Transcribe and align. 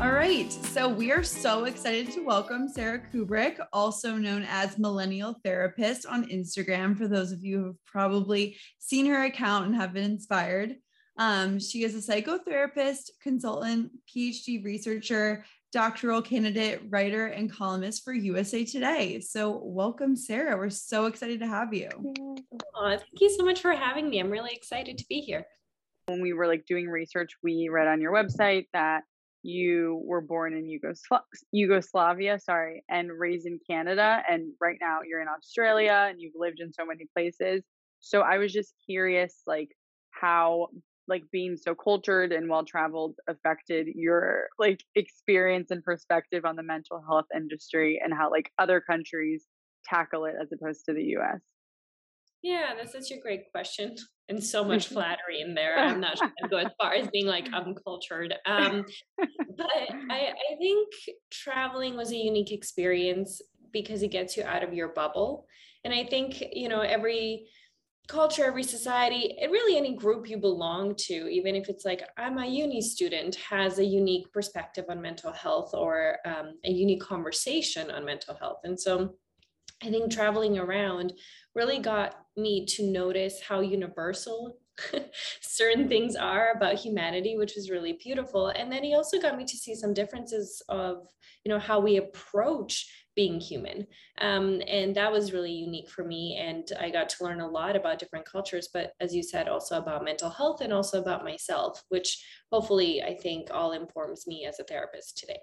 All 0.00 0.10
right. 0.10 0.52
So 0.52 0.88
we 0.88 1.12
are 1.12 1.22
so 1.22 1.66
excited 1.66 2.10
to 2.12 2.24
welcome 2.24 2.68
Sara 2.68 3.00
Kuburic, 3.12 3.64
also 3.72 4.16
known 4.16 4.44
as 4.48 4.76
Millennial 4.76 5.38
Therapist 5.44 6.04
on 6.04 6.28
Instagram, 6.30 6.98
for 6.98 7.06
those 7.06 7.30
of 7.30 7.44
you 7.44 7.58
who 7.58 7.66
have 7.66 7.84
probably 7.86 8.56
seen 8.80 9.06
her 9.06 9.24
account 9.24 9.66
and 9.66 9.76
have 9.76 9.92
been 9.92 10.02
inspired. 10.02 10.74
Um, 11.16 11.60
she 11.60 11.84
is 11.84 11.94
a 11.94 12.12
psychotherapist, 12.12 13.10
consultant, 13.22 13.92
PhD 14.12 14.64
researcher, 14.64 15.44
doctoral 15.72 16.20
candidate, 16.22 16.82
writer, 16.88 17.28
and 17.28 17.50
columnist 17.50 18.02
for 18.02 18.12
USA 18.12 18.64
Today. 18.64 19.20
So, 19.20 19.60
welcome, 19.62 20.16
Sarah. 20.16 20.56
We're 20.56 20.70
so 20.70 21.06
excited 21.06 21.38
to 21.38 21.46
have 21.46 21.72
you. 21.72 21.88
Oh, 22.74 22.88
thank 22.88 23.20
you 23.20 23.30
so 23.30 23.44
much 23.44 23.60
for 23.60 23.70
having 23.70 24.10
me. 24.10 24.18
I'm 24.18 24.30
really 24.30 24.54
excited 24.54 24.98
to 24.98 25.04
be 25.08 25.20
here. 25.20 25.46
When 26.06 26.20
we 26.20 26.32
were 26.32 26.48
like 26.48 26.66
doing 26.66 26.88
research, 26.88 27.36
we 27.44 27.68
read 27.68 27.86
on 27.86 28.00
your 28.00 28.12
website 28.12 28.66
that 28.72 29.04
you 29.44 30.02
were 30.04 30.20
born 30.22 30.54
in 30.54 30.64
Yugosla- 30.66 31.22
Yugoslavia, 31.52 32.38
sorry, 32.40 32.84
and 32.88 33.10
raised 33.18 33.46
in 33.46 33.60
Canada, 33.70 34.22
and 34.28 34.54
right 34.60 34.78
now 34.80 35.00
you're 35.06 35.22
in 35.22 35.28
Australia, 35.28 36.08
and 36.10 36.20
you've 36.20 36.34
lived 36.36 36.60
in 36.60 36.72
so 36.72 36.86
many 36.86 37.06
places. 37.14 37.64
So 38.00 38.20
I 38.22 38.38
was 38.38 38.52
just 38.52 38.74
curious, 38.86 39.42
like 39.46 39.70
how 40.10 40.68
like 41.06 41.24
being 41.30 41.56
so 41.56 41.74
cultured 41.74 42.32
and 42.32 42.48
well 42.48 42.64
traveled 42.64 43.16
affected 43.28 43.88
your 43.94 44.48
like 44.58 44.80
experience 44.94 45.70
and 45.70 45.84
perspective 45.84 46.44
on 46.46 46.56
the 46.56 46.62
mental 46.62 47.02
health 47.06 47.26
industry 47.36 48.00
and 48.02 48.14
how 48.14 48.30
like 48.30 48.50
other 48.58 48.80
countries 48.80 49.46
tackle 49.84 50.24
it 50.24 50.34
as 50.40 50.50
opposed 50.52 50.84
to 50.86 50.94
the 50.94 51.04
US? 51.16 51.42
Yeah, 52.44 52.74
that's 52.76 52.92
such 52.92 53.10
a 53.10 53.20
great 53.20 53.50
question. 53.50 53.96
And 54.28 54.42
so 54.42 54.62
much 54.72 54.88
flattery 54.88 55.40
in 55.40 55.54
there. 55.54 55.78
I'm 55.78 55.98
not 55.98 56.18
sure 56.18 56.30
I'd 56.42 56.50
go 56.50 56.58
as 56.58 56.70
far 56.78 56.92
as 56.92 57.08
being 57.08 57.26
like 57.26 57.48
uncultured. 57.54 58.34
Um, 58.44 58.84
but 59.18 59.66
I, 60.10 60.32
I 60.52 60.56
think 60.58 60.88
traveling 61.32 61.96
was 61.96 62.12
a 62.12 62.16
unique 62.16 62.52
experience 62.52 63.40
because 63.72 64.02
it 64.02 64.08
gets 64.08 64.36
you 64.36 64.44
out 64.44 64.62
of 64.62 64.74
your 64.74 64.88
bubble. 64.88 65.46
And 65.84 65.94
I 65.94 66.04
think, 66.04 66.42
you 66.52 66.68
know, 66.68 66.82
every 66.82 67.46
culture, 68.08 68.44
every 68.44 68.62
society, 68.62 69.38
and 69.40 69.50
really 69.50 69.78
any 69.78 69.96
group 69.96 70.28
you 70.28 70.36
belong 70.36 70.94
to, 70.96 71.14
even 71.28 71.54
if 71.54 71.70
it's 71.70 71.86
like 71.86 72.02
I'm 72.18 72.36
a 72.36 72.46
uni 72.46 72.82
student, 72.82 73.36
has 73.36 73.78
a 73.78 73.84
unique 73.84 74.30
perspective 74.32 74.84
on 74.90 75.00
mental 75.00 75.32
health 75.32 75.72
or 75.72 76.18
um, 76.26 76.58
a 76.64 76.70
unique 76.70 77.00
conversation 77.00 77.90
on 77.90 78.04
mental 78.04 78.34
health. 78.34 78.58
And 78.64 78.78
so 78.78 79.14
I 79.82 79.90
think 79.90 80.10
traveling 80.10 80.58
around 80.58 81.12
really 81.54 81.78
got 81.78 82.14
me 82.36 82.66
to 82.66 82.90
notice 82.90 83.40
how 83.40 83.60
universal 83.60 84.58
certain 85.40 85.88
things 85.88 86.16
are 86.16 86.50
about 86.56 86.74
humanity 86.74 87.36
which 87.36 87.54
was 87.54 87.70
really 87.70 87.92
beautiful 87.92 88.48
and 88.48 88.72
then 88.72 88.82
he 88.82 88.92
also 88.92 89.20
got 89.20 89.36
me 89.36 89.44
to 89.44 89.56
see 89.56 89.72
some 89.72 89.94
differences 89.94 90.60
of 90.68 91.06
you 91.44 91.52
know 91.52 91.60
how 91.60 91.78
we 91.78 91.96
approach 91.98 92.88
being 93.14 93.40
human. 93.40 93.86
Um, 94.20 94.60
and 94.66 94.94
that 94.96 95.12
was 95.12 95.32
really 95.32 95.52
unique 95.52 95.88
for 95.88 96.04
me. 96.04 96.36
And 96.36 96.66
I 96.78 96.90
got 96.90 97.08
to 97.10 97.24
learn 97.24 97.40
a 97.40 97.48
lot 97.48 97.76
about 97.76 97.98
different 97.98 98.26
cultures, 98.26 98.68
but 98.72 98.92
as 99.00 99.14
you 99.14 99.22
said, 99.22 99.48
also 99.48 99.78
about 99.78 100.04
mental 100.04 100.30
health 100.30 100.60
and 100.60 100.72
also 100.72 101.00
about 101.00 101.24
myself, 101.24 101.82
which 101.88 102.24
hopefully 102.50 103.02
I 103.02 103.14
think 103.14 103.48
all 103.52 103.72
informs 103.72 104.26
me 104.26 104.46
as 104.46 104.58
a 104.58 104.64
therapist 104.64 105.18
today. 105.18 105.38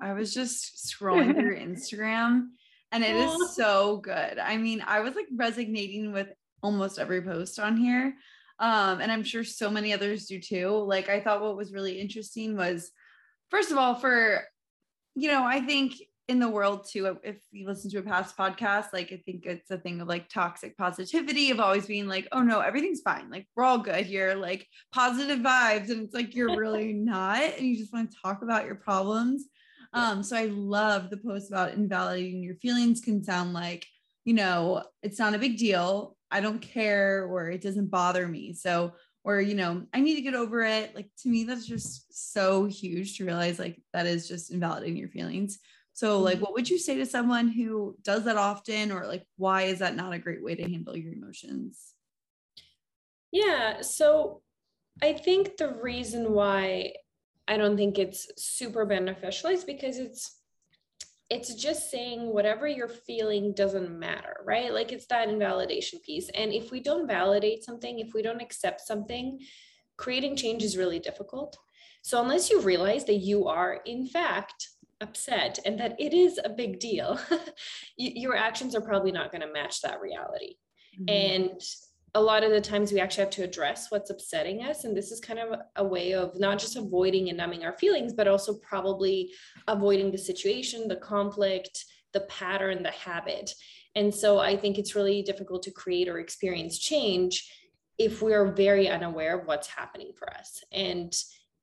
I 0.00 0.12
was 0.12 0.34
just 0.34 0.90
scrolling 0.90 1.34
through 1.34 1.58
Instagram 1.60 2.48
and 2.94 3.02
it 3.02 3.16
is 3.16 3.56
so 3.56 3.96
good. 3.96 4.38
I 4.38 4.56
mean, 4.56 4.82
I 4.86 5.00
was 5.00 5.16
like 5.16 5.26
resonating 5.34 6.12
with 6.12 6.28
almost 6.62 6.98
every 6.98 7.20
post 7.20 7.58
on 7.58 7.76
here. 7.76 8.14
Um, 8.60 9.00
and 9.00 9.10
I'm 9.10 9.24
sure 9.24 9.42
so 9.42 9.68
many 9.68 9.92
others 9.92 10.26
do 10.26 10.38
too. 10.38 10.68
Like, 10.68 11.08
I 11.08 11.20
thought 11.20 11.42
what 11.42 11.56
was 11.56 11.72
really 11.72 12.00
interesting 12.00 12.56
was, 12.56 12.92
first 13.50 13.72
of 13.72 13.78
all, 13.78 13.96
for, 13.96 14.44
you 15.16 15.28
know, 15.28 15.44
I 15.44 15.60
think 15.60 15.94
in 16.28 16.38
the 16.38 16.48
world 16.48 16.86
too 16.90 17.18
if 17.22 17.36
you 17.50 17.66
listen 17.66 17.90
to 17.90 17.98
a 17.98 18.02
past 18.02 18.34
podcast 18.34 18.86
like 18.94 19.12
i 19.12 19.20
think 19.26 19.44
it's 19.44 19.70
a 19.70 19.76
thing 19.76 20.00
of 20.00 20.08
like 20.08 20.26
toxic 20.30 20.74
positivity 20.78 21.50
of 21.50 21.60
always 21.60 21.84
being 21.84 22.08
like 22.08 22.26
oh 22.32 22.40
no 22.40 22.60
everything's 22.60 23.02
fine 23.02 23.28
like 23.30 23.46
we're 23.54 23.62
all 23.62 23.76
good 23.76 24.06
here 24.06 24.34
like 24.34 24.66
positive 24.90 25.40
vibes 25.40 25.90
and 25.90 26.02
it's 26.02 26.14
like 26.14 26.34
you're 26.34 26.56
really 26.56 26.92
not 26.94 27.42
and 27.42 27.66
you 27.66 27.76
just 27.76 27.92
want 27.92 28.10
to 28.10 28.16
talk 28.24 28.40
about 28.40 28.64
your 28.64 28.74
problems 28.74 29.48
um 29.94 30.22
so 30.22 30.36
i 30.36 30.46
love 30.46 31.10
the 31.10 31.16
post 31.16 31.50
about 31.50 31.72
invalidating 31.72 32.42
your 32.42 32.56
feelings 32.56 33.00
can 33.00 33.22
sound 33.22 33.52
like 33.52 33.86
you 34.24 34.34
know 34.34 34.82
it's 35.02 35.18
not 35.18 35.34
a 35.34 35.38
big 35.38 35.56
deal 35.56 36.16
i 36.30 36.40
don't 36.40 36.60
care 36.60 37.24
or 37.24 37.50
it 37.50 37.62
doesn't 37.62 37.90
bother 37.90 38.28
me 38.28 38.52
so 38.52 38.92
or 39.24 39.40
you 39.40 39.54
know 39.54 39.86
i 39.94 40.00
need 40.00 40.16
to 40.16 40.22
get 40.22 40.34
over 40.34 40.62
it 40.62 40.94
like 40.94 41.08
to 41.18 41.28
me 41.28 41.44
that's 41.44 41.66
just 41.66 42.32
so 42.34 42.66
huge 42.66 43.16
to 43.16 43.24
realize 43.24 43.58
like 43.58 43.80
that 43.92 44.06
is 44.06 44.28
just 44.28 44.50
invalidating 44.50 44.96
your 44.96 45.08
feelings 45.08 45.58
so, 45.94 46.18
like, 46.18 46.34
mm-hmm. 46.34 46.42
what 46.42 46.54
would 46.54 46.68
you 46.68 46.76
say 46.78 46.96
to 46.96 47.06
someone 47.06 47.46
who 47.48 47.96
does 48.02 48.24
that 48.24 48.36
often, 48.36 48.90
or 48.90 49.06
like, 49.06 49.24
why 49.36 49.62
is 49.62 49.78
that 49.78 49.94
not 49.94 50.12
a 50.12 50.18
great 50.18 50.42
way 50.42 50.56
to 50.56 50.68
handle 50.68 50.96
your 50.96 51.12
emotions? 51.12 51.94
Yeah. 53.30 53.80
So, 53.80 54.42
I 55.00 55.12
think 55.12 55.56
the 55.56 55.72
reason 55.72 56.32
why 56.32 56.94
I 57.46 57.56
don't 57.56 57.76
think 57.76 57.98
it's 57.98 58.26
super 58.36 58.84
beneficial 58.86 59.50
is 59.50 59.64
because 59.64 59.98
it's 59.98 60.40
it's 61.30 61.54
just 61.54 61.90
saying 61.90 62.32
whatever 62.32 62.66
you're 62.66 62.86
feeling 62.86 63.54
doesn't 63.54 63.98
matter, 63.98 64.36
right? 64.44 64.72
Like 64.72 64.92
it's 64.92 65.06
that 65.06 65.28
invalidation 65.28 65.98
piece. 66.00 66.28
And 66.34 66.52
if 66.52 66.70
we 66.70 66.80
don't 66.80 67.08
validate 67.08 67.64
something, 67.64 67.98
if 67.98 68.12
we 68.14 68.22
don't 68.22 68.42
accept 68.42 68.82
something, 68.82 69.40
creating 69.96 70.36
change 70.36 70.62
is 70.62 70.76
really 70.76 70.98
difficult. 70.98 71.56
So 72.02 72.20
unless 72.20 72.50
you 72.50 72.60
realize 72.60 73.06
that 73.06 73.16
you 73.16 73.46
are 73.46 73.80
in 73.86 74.06
fact 74.06 74.68
upset 75.00 75.58
and 75.64 75.80
that 75.80 75.96
it 75.98 76.12
is 76.12 76.38
a 76.44 76.50
big 76.50 76.78
deal, 76.78 77.18
your 77.96 78.36
actions 78.36 78.74
are 78.74 78.82
probably 78.82 79.10
not 79.10 79.32
going 79.32 79.40
to 79.40 79.52
match 79.52 79.80
that 79.80 80.02
reality. 80.02 80.56
Mm-hmm. 81.00 81.44
And 81.44 81.60
a 82.14 82.20
lot 82.20 82.44
of 82.44 82.50
the 82.50 82.60
times 82.60 82.92
we 82.92 83.00
actually 83.00 83.24
have 83.24 83.32
to 83.32 83.42
address 83.42 83.90
what's 83.90 84.10
upsetting 84.10 84.62
us. 84.62 84.84
And 84.84 84.96
this 84.96 85.10
is 85.10 85.20
kind 85.20 85.40
of 85.40 85.60
a 85.76 85.84
way 85.84 86.14
of 86.14 86.38
not 86.38 86.60
just 86.60 86.76
avoiding 86.76 87.28
and 87.28 87.36
numbing 87.36 87.64
our 87.64 87.72
feelings, 87.72 88.12
but 88.12 88.28
also 88.28 88.54
probably 88.54 89.32
avoiding 89.66 90.12
the 90.12 90.18
situation, 90.18 90.86
the 90.86 90.96
conflict, 90.96 91.84
the 92.12 92.20
pattern, 92.20 92.82
the 92.82 92.92
habit. 92.92 93.52
And 93.96 94.14
so 94.14 94.38
I 94.38 94.56
think 94.56 94.78
it's 94.78 94.94
really 94.94 95.22
difficult 95.22 95.64
to 95.64 95.72
create 95.72 96.08
or 96.08 96.18
experience 96.18 96.78
change 96.78 97.50
if 97.98 98.22
we're 98.22 98.52
very 98.52 98.88
unaware 98.88 99.38
of 99.38 99.46
what's 99.46 99.68
happening 99.68 100.12
for 100.16 100.32
us. 100.32 100.62
And 100.72 101.12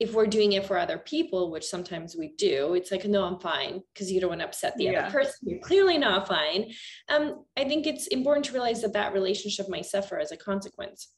if 0.02 0.16
we're 0.16 0.26
doing 0.26 0.54
it 0.54 0.66
for 0.66 0.80
other 0.80 0.98
people, 0.98 1.52
which 1.52 1.64
sometimes 1.64 2.16
we 2.16 2.30
do, 2.30 2.74
it's 2.74 2.90
like, 2.90 3.06
no, 3.06 3.24
I'm 3.24 3.40
fine 3.40 3.84
because 3.94 4.12
you 4.12 4.20
don't 4.20 4.32
want 4.32 4.42
to 4.42 4.48
upset 4.48 4.76
the 4.76 4.86
yeah. 4.86 5.02
other 5.04 5.12
person. 5.12 5.34
You're 5.44 5.60
clearly 5.60 6.00
not 6.00 6.28
fine. 6.28 6.72
Um, 7.08 7.46
I 7.56 7.66
think 7.66 7.86
it's 7.86 8.08
important 8.08 8.46
to 8.46 8.54
realize 8.54 8.82
that 8.82 8.94
that 8.94 9.14
relationship 9.14 9.70
might 9.70 9.86
suffer 9.86 10.18
as 10.18 10.32
a 10.32 10.38
consequence. 10.38 11.12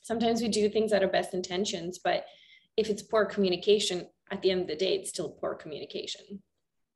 Sometimes 0.00 0.40
we 0.40 0.48
do 0.48 0.66
things 0.70 0.94
out 0.94 1.02
of 1.02 1.12
best 1.12 1.34
intentions, 1.34 2.00
but 2.02 2.24
if 2.78 2.88
it's 2.88 3.02
poor 3.02 3.26
communication, 3.26 4.06
at 4.30 4.40
the 4.40 4.50
end 4.50 4.62
of 4.62 4.68
the 4.68 4.76
day, 4.76 4.94
it's 4.94 5.10
still 5.10 5.28
poor 5.28 5.54
communication. 5.54 6.42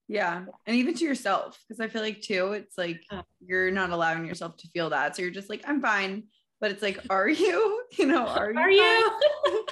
Yeah. 0.08 0.46
And 0.66 0.74
even 0.74 0.94
to 0.94 1.04
yourself, 1.04 1.62
because 1.68 1.80
I 1.80 1.88
feel 1.88 2.00
like 2.00 2.22
too, 2.22 2.54
it's 2.54 2.78
like 2.78 3.02
uh, 3.10 3.22
you're 3.40 3.70
not 3.70 3.90
allowing 3.90 4.24
yourself 4.24 4.56
to 4.56 4.68
feel 4.68 4.88
that. 4.88 5.16
So 5.16 5.22
you're 5.22 5.30
just 5.30 5.50
like, 5.50 5.64
I'm 5.66 5.82
fine. 5.82 6.24
But 6.60 6.70
it's 6.70 6.82
like, 6.82 6.98
are 7.10 7.28
you? 7.28 7.76
You 7.98 8.06
know, 8.06 8.24
are 8.24 8.52
you? 8.52 8.58
Are 8.58 8.70
you? 8.70 9.20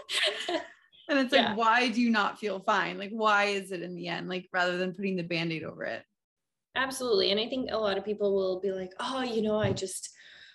and 1.08 1.18
it's 1.18 1.32
like 1.32 1.42
yeah. 1.42 1.54
why 1.54 1.88
do 1.88 2.00
you 2.00 2.10
not 2.10 2.38
feel 2.38 2.60
fine? 2.60 2.98
Like 2.98 3.10
why 3.10 3.44
is 3.44 3.72
it 3.72 3.82
in 3.82 3.94
the 3.94 4.08
end? 4.08 4.28
Like 4.28 4.48
rather 4.52 4.76
than 4.76 4.94
putting 4.94 5.16
the 5.16 5.22
band-aid 5.22 5.64
over 5.64 5.84
it. 5.84 6.02
Absolutely. 6.76 7.30
And 7.30 7.40
i 7.40 7.48
think 7.48 7.70
a 7.70 7.78
lot 7.78 7.98
of 7.98 8.04
people 8.04 8.34
will 8.34 8.60
be 8.60 8.72
like 8.72 8.92
oh 9.00 9.22
you 9.22 9.42
know 9.42 9.58
i 9.58 9.72
just 9.72 10.10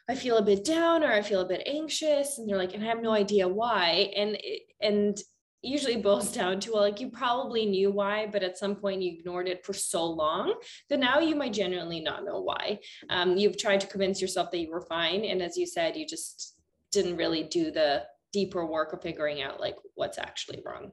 i 0.10 0.16
feel 0.16 0.38
a 0.38 0.44
bit 0.44 0.64
down 0.64 1.04
or 1.04 1.12
i 1.12 1.22
feel 1.22 1.42
a 1.42 1.48
bit 1.48 1.64
anxious. 1.66 2.38
And 2.38 2.48
they're 2.48 2.58
like 2.58 2.74
and 2.74 2.84
i 2.84 2.88
have 2.88 3.02
no 3.02 3.12
idea 3.12 3.48
why. 3.48 4.12
And 4.16 4.38
and 4.82 5.18
usually 5.64 5.96
boils 5.96 6.32
down 6.36 6.60
to 6.60 6.74
well, 6.74 6.84
like 6.84 7.00
you 7.00 7.10
probably 7.10 7.66
knew 7.66 7.90
why, 7.90 8.28
but 8.28 8.44
at 8.44 8.58
some 8.58 8.76
point 8.76 9.02
you 9.02 9.14
ignored 9.18 9.48
it 9.48 9.66
for 9.66 9.74
so 9.74 10.06
long 10.06 10.54
that 10.90 11.00
now 11.00 11.20
you 11.20 11.36
might 11.36 11.54
genuinely 11.54 12.02
not 12.02 12.26
know 12.26 12.42
why. 12.42 12.80
Um, 13.10 13.38
you've 13.38 13.58
tried 13.58 13.80
to 13.82 13.88
convince 13.88 14.22
yourself 14.22 14.52
that 14.52 14.60
you 14.60 14.70
were 14.70 14.82
fine, 14.82 15.24
and 15.26 15.42
as 15.42 15.58
you 15.58 15.66
said, 15.66 15.96
you 15.96 16.06
just 16.06 16.56
didn't 16.92 17.18
really 17.18 17.44
do 17.44 17.72
the 17.72 18.04
deeper 18.34 18.66
work 18.66 18.92
of 18.92 19.02
figuring 19.02 19.42
out 19.42 19.62
like 19.62 19.76
what's 19.96 20.18
actually 20.18 20.62
wrong. 20.66 20.92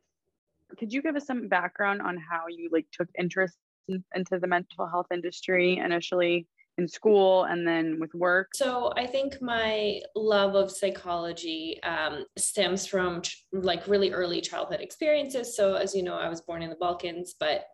Could 0.79 0.93
you 0.93 1.03
give 1.03 1.17
us 1.17 1.27
some 1.27 1.49
background 1.49 2.01
on 2.01 2.17
how 2.17 2.45
you 2.49 2.69
like 2.71 2.87
took 2.93 3.09
interest 3.19 3.57
in, 3.89 4.05
into 4.15 4.39
the 4.39 4.47
mental 4.47 4.87
health 4.87 5.07
industry 5.13 5.79
initially 5.79 6.47
in 6.79 6.87
school 6.87 7.45
and 7.45 7.67
then 7.67 7.99
with 7.99 8.15
work? 8.15 8.49
So 8.55 8.93
I 8.97 9.07
think 9.07 9.43
my 9.43 10.01
love 10.15 10.55
of 10.55 10.71
psychology 10.71 11.81
um, 11.83 12.25
stems 12.37 12.87
from 12.87 13.23
like 13.53 13.89
really 13.89 14.13
early 14.13 14.41
childhood 14.41 14.81
experiences. 14.81 15.57
So 15.57 15.75
as 15.75 15.95
you 15.95 16.03
know, 16.05 16.15
I 16.15 16.29
was 16.29 16.43
born 16.43 16.63
in 16.63 16.71
the 16.71 16.77
Balkans, 16.77 17.35
but 17.41 17.65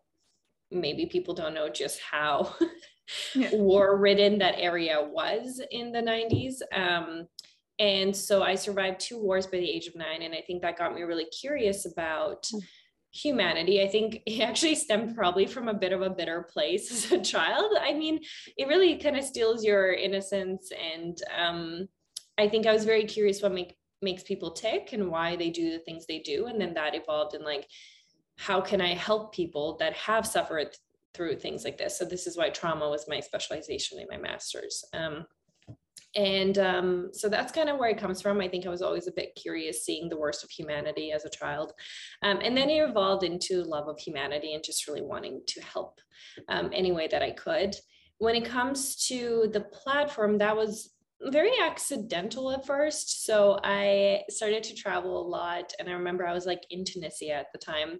maybe 0.71 1.05
people 1.05 1.33
don't 1.33 1.53
know 1.53 1.69
just 1.69 1.99
how 1.99 2.53
yeah. 3.35 3.49
war 3.53 3.97
ridden 3.97 4.39
that 4.39 4.55
area 4.57 4.97
was 5.01 5.61
in 5.71 5.91
the 5.91 6.01
90s. 6.01 6.55
Um, 6.75 7.27
and 7.79 8.15
so 8.15 8.41
I 8.41 8.55
survived 8.55 8.99
two 8.99 9.21
wars 9.21 9.45
by 9.45 9.57
the 9.57 9.69
age 9.69 9.87
of 9.87 9.95
nine. 9.95 10.23
And 10.23 10.33
I 10.33 10.41
think 10.45 10.61
that 10.61 10.77
got 10.77 10.95
me 10.95 11.03
really 11.03 11.25
curious 11.25 11.85
about 11.85 12.47
hmm. 12.51 12.59
humanity. 13.11 13.81
I 13.83 13.87
think 13.87 14.21
it 14.25 14.41
actually 14.41 14.75
stemmed 14.75 15.15
probably 15.15 15.45
from 15.45 15.67
a 15.67 15.73
bit 15.73 15.93
of 15.93 16.01
a 16.01 16.09
bitter 16.09 16.47
place 16.51 16.91
as 17.05 17.11
a 17.11 17.21
child. 17.21 17.71
I 17.79 17.93
mean, 17.93 18.19
it 18.57 18.67
really 18.67 18.97
kind 18.97 19.17
of 19.17 19.23
steals 19.23 19.63
your 19.63 19.93
innocence. 19.93 20.71
And 20.71 21.21
um, 21.37 21.87
I 22.37 22.47
think 22.47 22.65
I 22.65 22.73
was 22.73 22.85
very 22.85 23.05
curious 23.05 23.41
what 23.41 23.53
make, 23.53 23.75
makes 24.01 24.23
people 24.23 24.51
tick 24.51 24.93
and 24.93 25.09
why 25.09 25.35
they 25.35 25.49
do 25.49 25.71
the 25.71 25.79
things 25.79 26.05
they 26.05 26.19
do. 26.19 26.47
And 26.47 26.59
then 26.59 26.73
that 26.73 26.95
evolved 26.95 27.35
in 27.35 27.43
like, 27.43 27.67
how 28.39 28.61
can 28.61 28.81
I 28.81 28.93
help 28.93 29.33
people 29.33 29.77
that 29.79 29.93
have 29.93 30.25
suffered 30.25 30.75
through 31.15 31.37
things 31.37 31.63
like 31.63 31.77
this? 31.77 31.97
So 31.97 32.05
this 32.05 32.27
is 32.27 32.37
why 32.37 32.49
trauma 32.49 32.87
was 32.87 33.07
my 33.07 33.19
specialization 33.19 33.99
in 33.99 34.07
my 34.09 34.17
master's. 34.17 34.83
Um, 34.93 35.25
and 36.15 36.57
um, 36.57 37.09
so 37.11 37.29
that's 37.29 37.51
kind 37.51 37.69
of 37.69 37.77
where 37.77 37.89
it 37.89 37.99
comes 37.99 38.21
from. 38.21 38.41
I 38.41 38.47
think 38.47 38.65
I 38.65 38.69
was 38.69 38.81
always 38.81 39.07
a 39.07 39.11
bit 39.11 39.37
curious 39.41 39.85
seeing 39.85 40.09
the 40.09 40.17
worst 40.17 40.43
of 40.43 40.49
humanity 40.49 41.11
as 41.11 41.25
a 41.25 41.29
child. 41.29 41.73
Um, 42.23 42.39
and 42.41 42.57
then 42.57 42.69
it 42.69 42.89
evolved 42.89 43.23
into 43.23 43.63
love 43.63 43.87
of 43.87 43.99
humanity 43.99 44.53
and 44.53 44.63
just 44.63 44.87
really 44.87 45.01
wanting 45.01 45.41
to 45.47 45.61
help 45.61 45.99
um, 46.49 46.71
any 46.73 46.91
way 46.91 47.07
that 47.11 47.21
I 47.21 47.31
could. 47.31 47.75
When 48.19 48.35
it 48.35 48.45
comes 48.45 48.95
to 49.07 49.49
the 49.53 49.61
platform, 49.61 50.39
that 50.39 50.55
was 50.55 50.93
very 51.21 51.51
accidental 51.61 52.51
at 52.51 52.65
first. 52.65 53.25
So 53.25 53.59
I 53.63 54.23
started 54.29 54.63
to 54.63 54.75
travel 54.75 55.21
a 55.21 55.27
lot. 55.27 55.73
And 55.79 55.89
I 55.89 55.93
remember 55.93 56.25
I 56.25 56.33
was 56.33 56.45
like 56.45 56.63
in 56.69 56.83
Tunisia 56.85 57.33
at 57.33 57.47
the 57.53 57.59
time. 57.59 57.99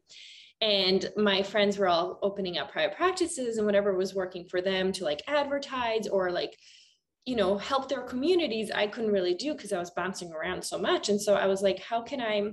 And 0.60 1.12
my 1.16 1.44
friends 1.44 1.78
were 1.78 1.88
all 1.88 2.18
opening 2.24 2.58
up 2.58 2.72
private 2.72 2.98
practices 2.98 3.58
and 3.58 3.66
whatever 3.66 3.96
was 3.96 4.16
working 4.16 4.48
for 4.50 4.60
them 4.60 4.92
to 4.94 5.04
like 5.04 5.22
advertise 5.28 6.08
or 6.08 6.32
like 6.32 6.58
you 7.28 7.36
know 7.36 7.58
help 7.58 7.90
their 7.90 8.02
communities 8.02 8.72
i 8.72 8.88
couldn't 8.88 9.12
really 9.12 9.34
do 9.34 9.54
because 9.54 9.74
i 9.74 9.80
was 9.80 9.92
bouncing 9.92 10.32
around 10.32 10.64
so 10.64 10.80
much. 10.80 11.10
And 11.10 11.22
so 11.22 11.36
i 11.36 11.46
was 11.46 11.62
like 11.62 11.80
how 11.80 12.02
can 12.02 12.22
i 12.22 12.50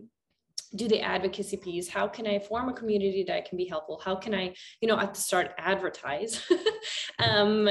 do 0.76 0.88
the 0.88 1.00
advocacy 1.00 1.56
piece? 1.56 1.88
How 1.88 2.08
can 2.08 2.26
i 2.26 2.40
form 2.40 2.68
a 2.68 2.72
community 2.72 3.24
that 3.28 3.48
can 3.48 3.56
be 3.56 3.66
helpful? 3.66 4.00
How 4.04 4.16
can 4.16 4.34
i 4.34 4.52
you 4.80 4.88
know 4.88 4.98
at 4.98 5.14
the 5.14 5.20
start 5.20 5.52
advertise 5.56 6.42
um 7.20 7.68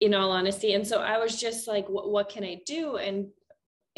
in 0.00 0.14
all 0.14 0.30
honesty. 0.30 0.74
And 0.74 0.86
so 0.86 1.00
i 1.00 1.18
was 1.18 1.40
just 1.40 1.66
like 1.66 1.88
what, 1.88 2.10
what 2.10 2.28
can 2.28 2.44
i 2.44 2.60
do? 2.64 2.96
And 2.96 3.26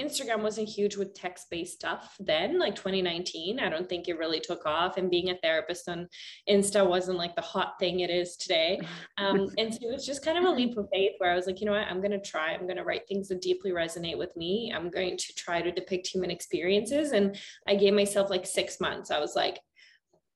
Instagram 0.00 0.42
wasn't 0.42 0.68
huge 0.68 0.96
with 0.96 1.14
text 1.14 1.46
based 1.50 1.74
stuff 1.74 2.16
then, 2.20 2.58
like 2.58 2.74
2019. 2.74 3.60
I 3.60 3.68
don't 3.68 3.88
think 3.88 4.08
it 4.08 4.18
really 4.18 4.40
took 4.40 4.66
off. 4.66 4.96
And 4.96 5.10
being 5.10 5.30
a 5.30 5.36
therapist 5.36 5.88
on 5.88 6.08
Insta 6.48 6.86
wasn't 6.86 7.18
like 7.18 7.34
the 7.34 7.42
hot 7.42 7.74
thing 7.78 8.00
it 8.00 8.10
is 8.10 8.36
today. 8.36 8.80
Um, 9.18 9.48
and 9.56 9.72
so 9.72 9.78
it 9.88 9.92
was 9.92 10.04
just 10.04 10.22
kind 10.22 10.36
of 10.36 10.44
a 10.44 10.50
leap 10.50 10.76
of 10.76 10.88
faith 10.92 11.12
where 11.18 11.30
I 11.30 11.34
was 11.34 11.46
like, 11.46 11.60
you 11.60 11.66
know 11.66 11.72
what, 11.72 11.86
I'm 11.88 12.02
going 12.02 12.10
to 12.10 12.20
try. 12.20 12.52
I'm 12.52 12.66
going 12.66 12.76
to 12.76 12.84
write 12.84 13.08
things 13.08 13.28
that 13.28 13.40
deeply 13.40 13.70
resonate 13.70 14.18
with 14.18 14.36
me. 14.36 14.72
I'm 14.74 14.90
going 14.90 15.16
to 15.16 15.34
try 15.34 15.62
to 15.62 15.72
depict 15.72 16.08
human 16.08 16.30
experiences. 16.30 17.12
And 17.12 17.38
I 17.66 17.76
gave 17.76 17.94
myself 17.94 18.28
like 18.28 18.44
six 18.44 18.78
months. 18.78 19.10
I 19.10 19.18
was 19.18 19.34
like, 19.34 19.58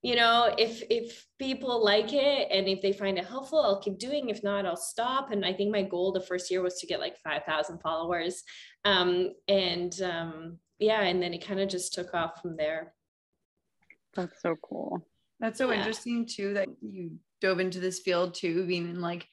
you 0.02 0.16
know 0.16 0.52
if 0.56 0.82
if 0.88 1.26
people 1.38 1.84
like 1.84 2.12
it 2.12 2.48
and 2.50 2.66
if 2.66 2.80
they 2.80 2.92
find 2.92 3.18
it 3.18 3.26
helpful 3.26 3.60
i'll 3.60 3.80
keep 3.80 3.98
doing. 3.98 4.28
If 4.28 4.42
not 4.42 4.66
i'll 4.66 4.76
stop. 4.76 5.30
And 5.30 5.44
i 5.44 5.52
think 5.52 5.70
my 5.70 5.82
goal 5.82 6.12
the 6.12 6.20
first 6.20 6.50
year 6.50 6.62
was 6.62 6.78
to 6.80 6.86
get 6.86 7.00
like 7.00 7.16
5000 7.18 7.78
followers. 7.78 8.42
Um 8.84 9.32
and 9.48 10.00
um 10.02 10.58
yeah 10.78 11.02
and 11.02 11.22
then 11.22 11.34
it 11.34 11.44
kind 11.46 11.60
of 11.60 11.68
just 11.68 11.92
took 11.92 12.14
off 12.14 12.40
from 12.40 12.56
there. 12.56 12.94
That's 14.14 14.40
so 14.42 14.56
cool. 14.62 15.06
That's 15.38 15.58
so 15.58 15.70
yeah. 15.70 15.78
interesting 15.78 16.26
too 16.26 16.54
that 16.54 16.68
you 16.80 17.18
dove 17.40 17.60
into 17.60 17.80
this 17.80 18.00
field 18.00 18.34
too 18.34 18.66
being 18.66 18.88
in 18.88 19.00
like 19.00 19.26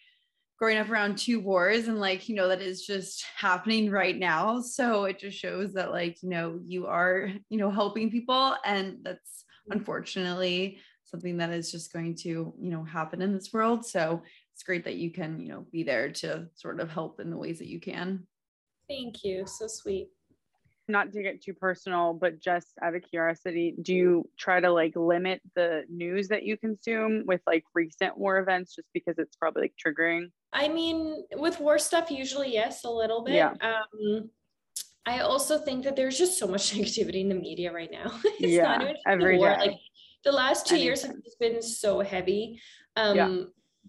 growing 0.57 0.77
up 0.77 0.89
around 0.89 1.17
two 1.17 1.39
wars 1.39 1.87
and 1.87 1.99
like 1.99 2.27
you 2.27 2.35
know 2.35 2.47
that 2.49 2.61
is 2.61 2.85
just 2.85 3.25
happening 3.37 3.89
right 3.89 4.17
now. 4.17 4.59
So 4.59 5.05
it 5.05 5.19
just 5.19 5.37
shows 5.37 5.73
that 5.73 5.91
like 5.91 6.21
you 6.21 6.29
know 6.29 6.59
you 6.65 6.87
are 6.87 7.31
you 7.49 7.57
know 7.57 7.69
helping 7.69 8.11
people 8.11 8.55
and 8.65 8.97
that's 9.03 9.45
unfortunately 9.69 10.79
something 11.07 11.37
that 11.37 11.51
is 11.51 11.71
just 11.71 11.93
going 11.93 12.15
to 12.15 12.29
you 12.29 12.71
know 12.71 12.83
happen 12.83 13.21
in 13.21 13.33
this 13.33 13.51
world. 13.53 13.85
So 13.85 14.21
it's 14.53 14.63
great 14.63 14.83
that 14.85 14.95
you 14.95 15.11
can 15.11 15.39
you 15.39 15.49
know 15.49 15.65
be 15.71 15.83
there 15.83 16.11
to 16.11 16.47
sort 16.55 16.79
of 16.79 16.91
help 16.91 17.19
in 17.19 17.29
the 17.29 17.37
ways 17.37 17.59
that 17.59 17.67
you 17.67 17.79
can. 17.79 18.27
Thank 18.89 19.23
you. 19.23 19.45
So 19.47 19.67
sweet. 19.67 20.09
Not 20.89 21.11
to 21.11 21.21
get 21.21 21.43
too 21.43 21.53
personal 21.53 22.13
but 22.13 22.39
just 22.39 22.67
out 22.81 22.95
of 22.95 23.03
curiosity 23.09 23.75
do 23.81 23.93
you 23.93 24.29
try 24.39 24.61
to 24.61 24.71
like 24.71 24.95
limit 24.95 25.41
the 25.53 25.83
news 25.89 26.29
that 26.29 26.43
you 26.43 26.55
consume 26.55 27.23
with 27.25 27.41
like 27.45 27.65
recent 27.75 28.17
war 28.17 28.37
events 28.37 28.73
just 28.73 28.87
because 28.93 29.15
it's 29.17 29.35
probably 29.35 29.63
like 29.63 29.73
triggering? 29.85 30.31
I 30.53 30.69
mean 30.69 31.25
with 31.35 31.59
war 31.59 31.77
stuff 31.77 32.09
usually 32.09 32.53
yes 32.53 32.85
a 32.85 32.89
little 32.89 33.23
bit. 33.23 33.35
Yeah. 33.35 33.53
um 33.61 34.29
I 35.07 35.19
also 35.19 35.57
think 35.57 35.85
that 35.85 35.95
there's 35.95 36.17
just 36.17 36.37
so 36.37 36.47
much 36.47 36.71
negativity 36.75 37.21
in 37.21 37.29
the 37.29 37.35
media 37.35 37.71
right 37.71 37.89
now. 37.91 38.11
it's 38.23 38.53
yeah, 38.53 38.63
not 38.63 38.81
even 38.81 38.95
every 39.07 39.37
war. 39.37 39.55
Day. 39.55 39.57
Like 39.57 39.79
the 40.25 40.31
last 40.33 40.67
two 40.67 40.77
years 40.77 41.01
have 41.03 41.23
just 41.23 41.39
been 41.39 41.61
so 41.61 42.01
heavy 42.01 42.61
um, 42.97 43.15
yeah. 43.15 43.37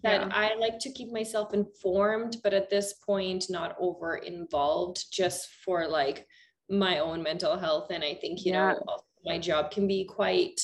that 0.03 0.21
yeah. 0.21 0.29
I 0.31 0.55
like 0.55 0.79
to 0.79 0.91
keep 0.91 1.11
myself 1.11 1.53
informed, 1.53 2.37
but 2.41 2.53
at 2.53 2.69
this 2.69 2.93
point, 3.05 3.47
not 3.49 3.75
over 3.79 4.15
involved 4.15 5.05
just 5.11 5.49
for 5.65 5.87
like 5.87 6.25
my 6.69 6.99
own 6.99 7.21
mental 7.21 7.57
health. 7.57 7.91
And 7.91 8.03
I 8.03 8.15
think, 8.15 8.45
you 8.45 8.53
yeah. 8.53 8.73
know, 8.73 8.99
my 9.25 9.37
job 9.37 9.71
can 9.71 9.87
be 9.87 10.05
quite 10.05 10.61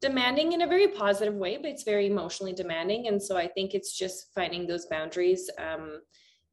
demanding 0.00 0.52
in 0.52 0.62
a 0.62 0.66
very 0.66 0.88
positive 0.88 1.34
way, 1.34 1.58
but 1.58 1.66
it's 1.66 1.82
very 1.82 2.06
emotionally 2.06 2.54
demanding. 2.54 3.08
And 3.08 3.22
so 3.22 3.36
I 3.36 3.48
think 3.48 3.74
it's 3.74 3.94
just 3.94 4.32
finding 4.34 4.66
those 4.66 4.86
boundaries. 4.86 5.50
Um, 5.58 6.00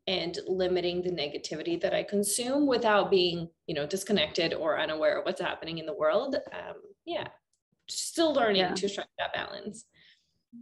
and 0.08 0.40
limiting 0.48 1.02
the 1.02 1.12
negativity 1.12 1.80
that 1.82 1.94
I 1.94 2.04
consume 2.04 2.66
without 2.66 3.12
being, 3.12 3.50
you 3.68 3.76
know, 3.76 3.86
disconnected 3.86 4.54
or 4.54 4.80
unaware 4.80 5.20
of 5.20 5.26
what's 5.26 5.42
happening 5.42 5.80
in 5.80 5.86
the 5.86 5.94
world. 5.94 6.36
Um, 6.36 6.76
yeah, 7.06 7.28
still 7.90 8.34
learning 8.34 8.62
yeah. 8.62 8.74
to 8.74 8.90
strike 8.90 9.08
that 9.20 9.34
balance. 9.34 9.86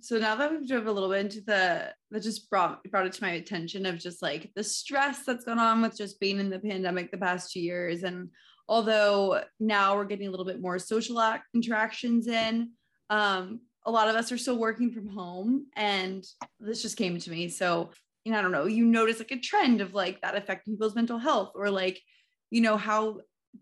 So 0.02 0.18
now 0.18 0.36
that 0.36 0.52
we've 0.52 0.68
drove 0.68 0.88
a 0.88 0.92
little 0.92 1.10
bit 1.10 1.26
into 1.26 1.42
the 1.42 1.94
that 2.10 2.24
just 2.24 2.50
brought 2.50 2.84
brought 2.86 3.06
it 3.06 3.14
to 3.14 3.24
my 3.24 3.32
attention 3.32 3.86
of 3.86 4.00
just 4.00 4.22
like 4.22 4.52
the 4.56 4.64
stress 4.64 5.24
that's 5.26 5.46
gone 5.46 5.60
on 5.60 5.82
with 5.82 5.96
just 5.96 6.20
being 6.20 6.40
in 6.40 6.50
the 6.50 6.60
pandemic 6.60 7.12
the 7.12 7.18
past 7.18 7.52
two 7.52 7.62
years. 7.62 8.04
And 8.04 8.30
although 8.68 9.44
now 9.60 9.96
we're 9.96 10.06
getting 10.06 10.28
a 10.28 10.32
little 10.32 10.46
bit 10.46 10.60
more 10.60 10.80
social 10.80 11.22
interactions 11.54 12.28
in, 12.28 12.72
um, 13.12 13.62
a 13.86 13.92
lot 13.92 14.10
of 14.10 14.16
us 14.16 14.32
are 14.32 14.38
still 14.38 14.58
working 14.58 14.92
from 14.92 15.08
home 15.08 15.68
and 15.76 16.26
this 16.60 16.82
just 16.82 16.98
came 16.98 17.20
to 17.20 17.30
me. 17.30 17.48
So 17.48 17.92
you 18.26 18.32
know, 18.32 18.40
I 18.40 18.42
don't 18.42 18.52
know, 18.52 18.66
you 18.66 18.86
notice 18.86 19.20
like 19.20 19.32
a 19.32 19.40
trend 19.40 19.82
of 19.82 19.94
like 19.94 20.20
that 20.22 20.36
affecting 20.36 20.74
people's 20.74 20.96
mental 20.96 21.20
health 21.20 21.52
or 21.56 21.70
like, 21.70 22.02
you 22.50 22.60
know, 22.60 22.76
how 22.76 23.20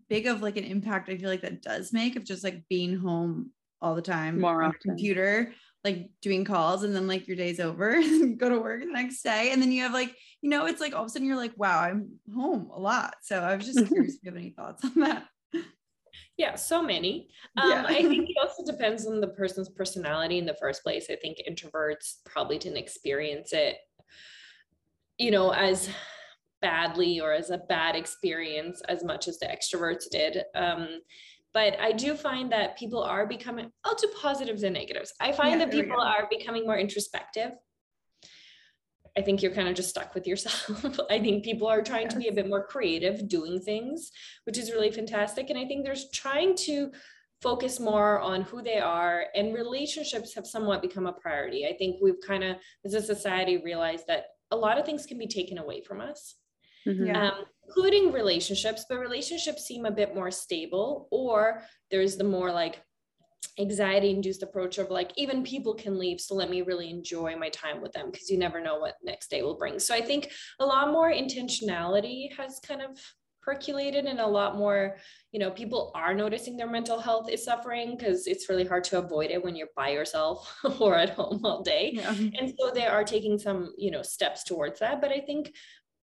big 0.08 0.26
of 0.26 0.42
like 0.42 0.56
an 0.56 0.64
impact 0.64 1.10
I 1.10 1.18
feel 1.18 1.28
like 1.28 1.42
that 1.42 1.62
does 1.62 1.92
make 1.92 2.16
of 2.16 2.24
just 2.24 2.42
like 2.42 2.64
being 2.68 2.96
home 2.96 3.50
all 3.82 3.94
the 3.94 4.02
time 4.02 4.40
more 4.40 4.62
on 4.62 4.72
computer, 4.80 5.52
like 5.84 6.10
doing 6.22 6.46
calls 6.46 6.82
and 6.82 6.96
then 6.96 7.06
like 7.06 7.28
your 7.28 7.36
day's 7.36 7.60
over, 7.60 8.00
go 8.38 8.48
to 8.48 8.58
work 8.58 8.80
the 8.80 8.86
next 8.86 9.22
day. 9.22 9.50
And 9.52 9.60
then 9.60 9.70
you 9.70 9.82
have 9.82 9.92
like, 9.92 10.16
you 10.40 10.48
know, 10.48 10.64
it's 10.64 10.80
like 10.80 10.94
all 10.94 11.02
of 11.02 11.06
a 11.06 11.10
sudden 11.10 11.28
you're 11.28 11.36
like, 11.36 11.52
wow, 11.56 11.80
I'm 11.80 12.12
home 12.34 12.70
a 12.72 12.80
lot. 12.80 13.16
So 13.22 13.40
I 13.40 13.54
was 13.54 13.66
just 13.66 13.86
curious 13.86 14.14
if 14.16 14.20
you 14.22 14.30
have 14.30 14.38
any 14.38 14.50
thoughts 14.50 14.82
on 14.82 14.94
that. 14.96 15.26
Yeah, 16.36 16.56
so 16.56 16.82
many. 16.82 17.28
Um, 17.56 17.70
yeah. 17.70 17.84
I 17.86 18.02
think 18.02 18.28
it 18.28 18.36
also 18.42 18.64
depends 18.64 19.06
on 19.06 19.20
the 19.20 19.28
person's 19.28 19.68
personality 19.68 20.38
in 20.38 20.46
the 20.46 20.56
first 20.60 20.82
place. 20.82 21.06
I 21.08 21.16
think 21.16 21.38
introverts 21.48 22.14
probably 22.24 22.58
didn't 22.58 22.78
experience 22.78 23.52
it 23.52 23.76
you 25.18 25.30
know, 25.30 25.50
as 25.50 25.88
badly 26.60 27.20
or 27.20 27.32
as 27.32 27.50
a 27.50 27.58
bad 27.58 27.94
experience 27.94 28.80
as 28.88 29.04
much 29.04 29.28
as 29.28 29.38
the 29.38 29.46
extroverts 29.46 30.08
did. 30.10 30.42
Um, 30.54 31.00
but 31.52 31.78
I 31.78 31.92
do 31.92 32.16
find 32.16 32.50
that 32.52 32.76
people 32.76 33.02
are 33.02 33.26
becoming, 33.26 33.70
I'll 33.84 33.94
do 33.94 34.08
positives 34.20 34.64
and 34.64 34.74
negatives. 34.74 35.12
I 35.20 35.30
find 35.30 35.60
yeah, 35.60 35.66
that 35.66 35.70
people 35.70 36.00
are 36.00 36.26
becoming 36.28 36.64
more 36.64 36.78
introspective. 36.78 37.52
I 39.16 39.20
think 39.20 39.42
you're 39.42 39.54
kind 39.54 39.68
of 39.68 39.76
just 39.76 39.90
stuck 39.90 40.14
with 40.14 40.26
yourself. 40.26 40.98
I 41.10 41.20
think 41.20 41.44
people 41.44 41.68
are 41.68 41.82
trying 41.82 42.04
yes. 42.04 42.14
to 42.14 42.18
be 42.18 42.28
a 42.28 42.32
bit 42.32 42.48
more 42.48 42.66
creative 42.66 43.28
doing 43.28 43.60
things, 43.60 44.10
which 44.44 44.58
is 44.58 44.72
really 44.72 44.90
fantastic. 44.90 45.50
And 45.50 45.58
I 45.58 45.66
think 45.66 45.84
there's 45.84 46.10
trying 46.10 46.56
to 46.62 46.90
focus 47.40 47.78
more 47.78 48.20
on 48.20 48.42
who 48.42 48.62
they 48.62 48.78
are 48.78 49.26
and 49.34 49.54
relationships 49.54 50.34
have 50.34 50.46
somewhat 50.46 50.82
become 50.82 51.06
a 51.06 51.12
priority. 51.12 51.66
I 51.66 51.76
think 51.76 52.00
we've 52.02 52.20
kind 52.26 52.42
of, 52.42 52.56
as 52.84 52.94
a 52.94 53.02
society, 53.02 53.58
realized 53.58 54.06
that 54.08 54.24
a 54.50 54.56
lot 54.56 54.78
of 54.78 54.84
things 54.84 55.06
can 55.06 55.18
be 55.18 55.26
taken 55.26 55.58
away 55.58 55.82
from 55.82 56.00
us, 56.00 56.36
mm-hmm. 56.86 57.14
um, 57.14 57.44
including 57.66 58.12
relationships, 58.12 58.84
but 58.88 58.98
relationships 58.98 59.64
seem 59.64 59.84
a 59.84 59.90
bit 59.90 60.14
more 60.14 60.30
stable, 60.30 61.08
or 61.10 61.62
there's 61.90 62.16
the 62.16 62.24
more 62.24 62.52
like 62.52 62.82
anxiety 63.58 64.10
induced 64.10 64.42
approach 64.42 64.78
of 64.78 64.90
like 64.90 65.12
even 65.16 65.44
people 65.44 65.74
can 65.74 65.96
leave 65.96 66.20
so 66.20 66.34
let 66.34 66.50
me 66.50 66.62
really 66.62 66.90
enjoy 66.90 67.36
my 67.36 67.48
time 67.50 67.80
with 67.80 67.92
them 67.92 68.10
because 68.10 68.28
you 68.28 68.36
never 68.36 68.60
know 68.60 68.78
what 68.80 68.94
next 69.04 69.30
day 69.30 69.42
will 69.42 69.56
bring. 69.56 69.78
So 69.78 69.94
i 69.94 70.00
think 70.00 70.32
a 70.58 70.66
lot 70.66 70.90
more 70.90 71.12
intentionality 71.12 72.34
has 72.36 72.58
kind 72.66 72.82
of 72.82 72.98
percolated 73.44 74.06
and 74.06 74.20
a 74.20 74.26
lot 74.26 74.56
more 74.56 74.96
you 75.32 75.38
know 75.38 75.50
people 75.50 75.92
are 75.94 76.14
noticing 76.14 76.56
their 76.56 76.70
mental 76.70 76.98
health 76.98 77.28
is 77.28 77.44
suffering 77.44 77.96
because 77.96 78.26
it's 78.26 78.48
really 78.48 78.64
hard 78.64 78.84
to 78.84 78.98
avoid 78.98 79.30
it 79.30 79.42
when 79.42 79.54
you're 79.54 79.68
by 79.76 79.90
yourself 79.90 80.56
or 80.80 80.94
at 80.96 81.10
home 81.10 81.40
all 81.44 81.62
day 81.62 81.92
yeah. 81.94 82.10
and 82.10 82.52
so 82.58 82.70
they 82.72 82.86
are 82.86 83.04
taking 83.04 83.38
some 83.38 83.72
you 83.76 83.90
know 83.90 84.02
steps 84.02 84.44
towards 84.44 84.80
that 84.80 85.00
but 85.00 85.10
i 85.10 85.20
think 85.20 85.52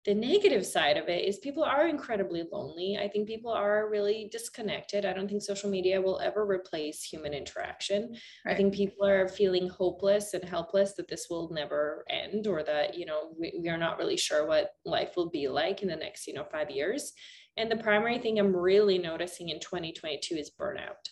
the 0.04 0.14
negative 0.14 0.66
side 0.66 0.96
of 0.96 1.08
it 1.08 1.24
is 1.24 1.38
people 1.38 1.62
are 1.62 1.86
incredibly 1.86 2.44
lonely. 2.50 2.98
I 3.00 3.06
think 3.06 3.28
people 3.28 3.52
are 3.52 3.88
really 3.88 4.28
disconnected. 4.32 5.04
I 5.04 5.12
don't 5.12 5.28
think 5.28 5.42
social 5.42 5.70
media 5.70 6.00
will 6.00 6.18
ever 6.18 6.44
replace 6.44 7.04
human 7.04 7.32
interaction. 7.32 8.16
Right. 8.44 8.52
I 8.52 8.56
think 8.56 8.74
people 8.74 9.06
are 9.06 9.28
feeling 9.28 9.68
hopeless 9.68 10.34
and 10.34 10.44
helpless 10.44 10.94
that 10.94 11.06
this 11.06 11.28
will 11.30 11.52
never 11.52 12.04
end 12.10 12.48
or 12.48 12.64
that, 12.64 12.96
you 12.98 13.06
know, 13.06 13.32
we, 13.38 13.56
we 13.62 13.68
are 13.68 13.78
not 13.78 13.98
really 13.98 14.16
sure 14.16 14.44
what 14.44 14.70
life 14.84 15.12
will 15.16 15.30
be 15.30 15.46
like 15.46 15.82
in 15.82 15.88
the 15.88 15.96
next, 15.96 16.26
you 16.26 16.34
know, 16.34 16.44
five 16.50 16.70
years. 16.70 17.12
And 17.56 17.70
the 17.70 17.76
primary 17.76 18.18
thing 18.18 18.40
I'm 18.40 18.56
really 18.56 18.98
noticing 18.98 19.50
in 19.50 19.60
2022 19.60 20.34
is 20.34 20.50
burnout. 20.58 21.10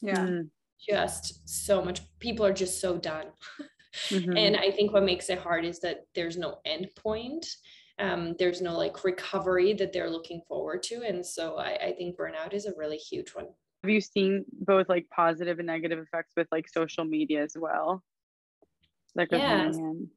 Yeah. 0.00 0.26
Mm. 0.26 0.50
Just 0.88 1.48
so 1.48 1.82
much, 1.82 2.00
people 2.20 2.46
are 2.46 2.52
just 2.52 2.80
so 2.80 2.98
done. 2.98 3.26
Mm-hmm. 4.08 4.38
And 4.38 4.56
I 4.56 4.70
think 4.70 4.94
what 4.94 5.04
makes 5.04 5.28
it 5.28 5.38
hard 5.38 5.66
is 5.66 5.80
that 5.80 6.06
there's 6.14 6.38
no 6.38 6.60
end 6.64 6.88
point 6.96 7.44
um, 8.02 8.34
there's 8.38 8.60
no 8.60 8.76
like 8.76 9.04
recovery 9.04 9.72
that 9.74 9.92
they're 9.92 10.10
looking 10.10 10.42
forward 10.48 10.82
to. 10.84 11.02
And 11.02 11.24
so 11.24 11.56
I, 11.56 11.76
I 11.76 11.92
think 11.92 12.16
burnout 12.16 12.52
is 12.52 12.66
a 12.66 12.74
really 12.76 12.96
huge 12.96 13.30
one. 13.30 13.46
Have 13.82 13.90
you 13.90 14.00
seen 14.00 14.44
both 14.52 14.88
like 14.88 15.06
positive 15.10 15.58
and 15.58 15.66
negative 15.66 15.98
effects 15.98 16.32
with 16.36 16.48
like 16.50 16.68
social 16.68 17.04
media 17.04 17.42
as 17.42 17.56
well? 17.56 18.02
That 19.14 19.30
goes 19.30 19.40
yeah. 19.40 19.48
hand 19.48 19.74
in 19.74 19.80
hand. 19.80 20.08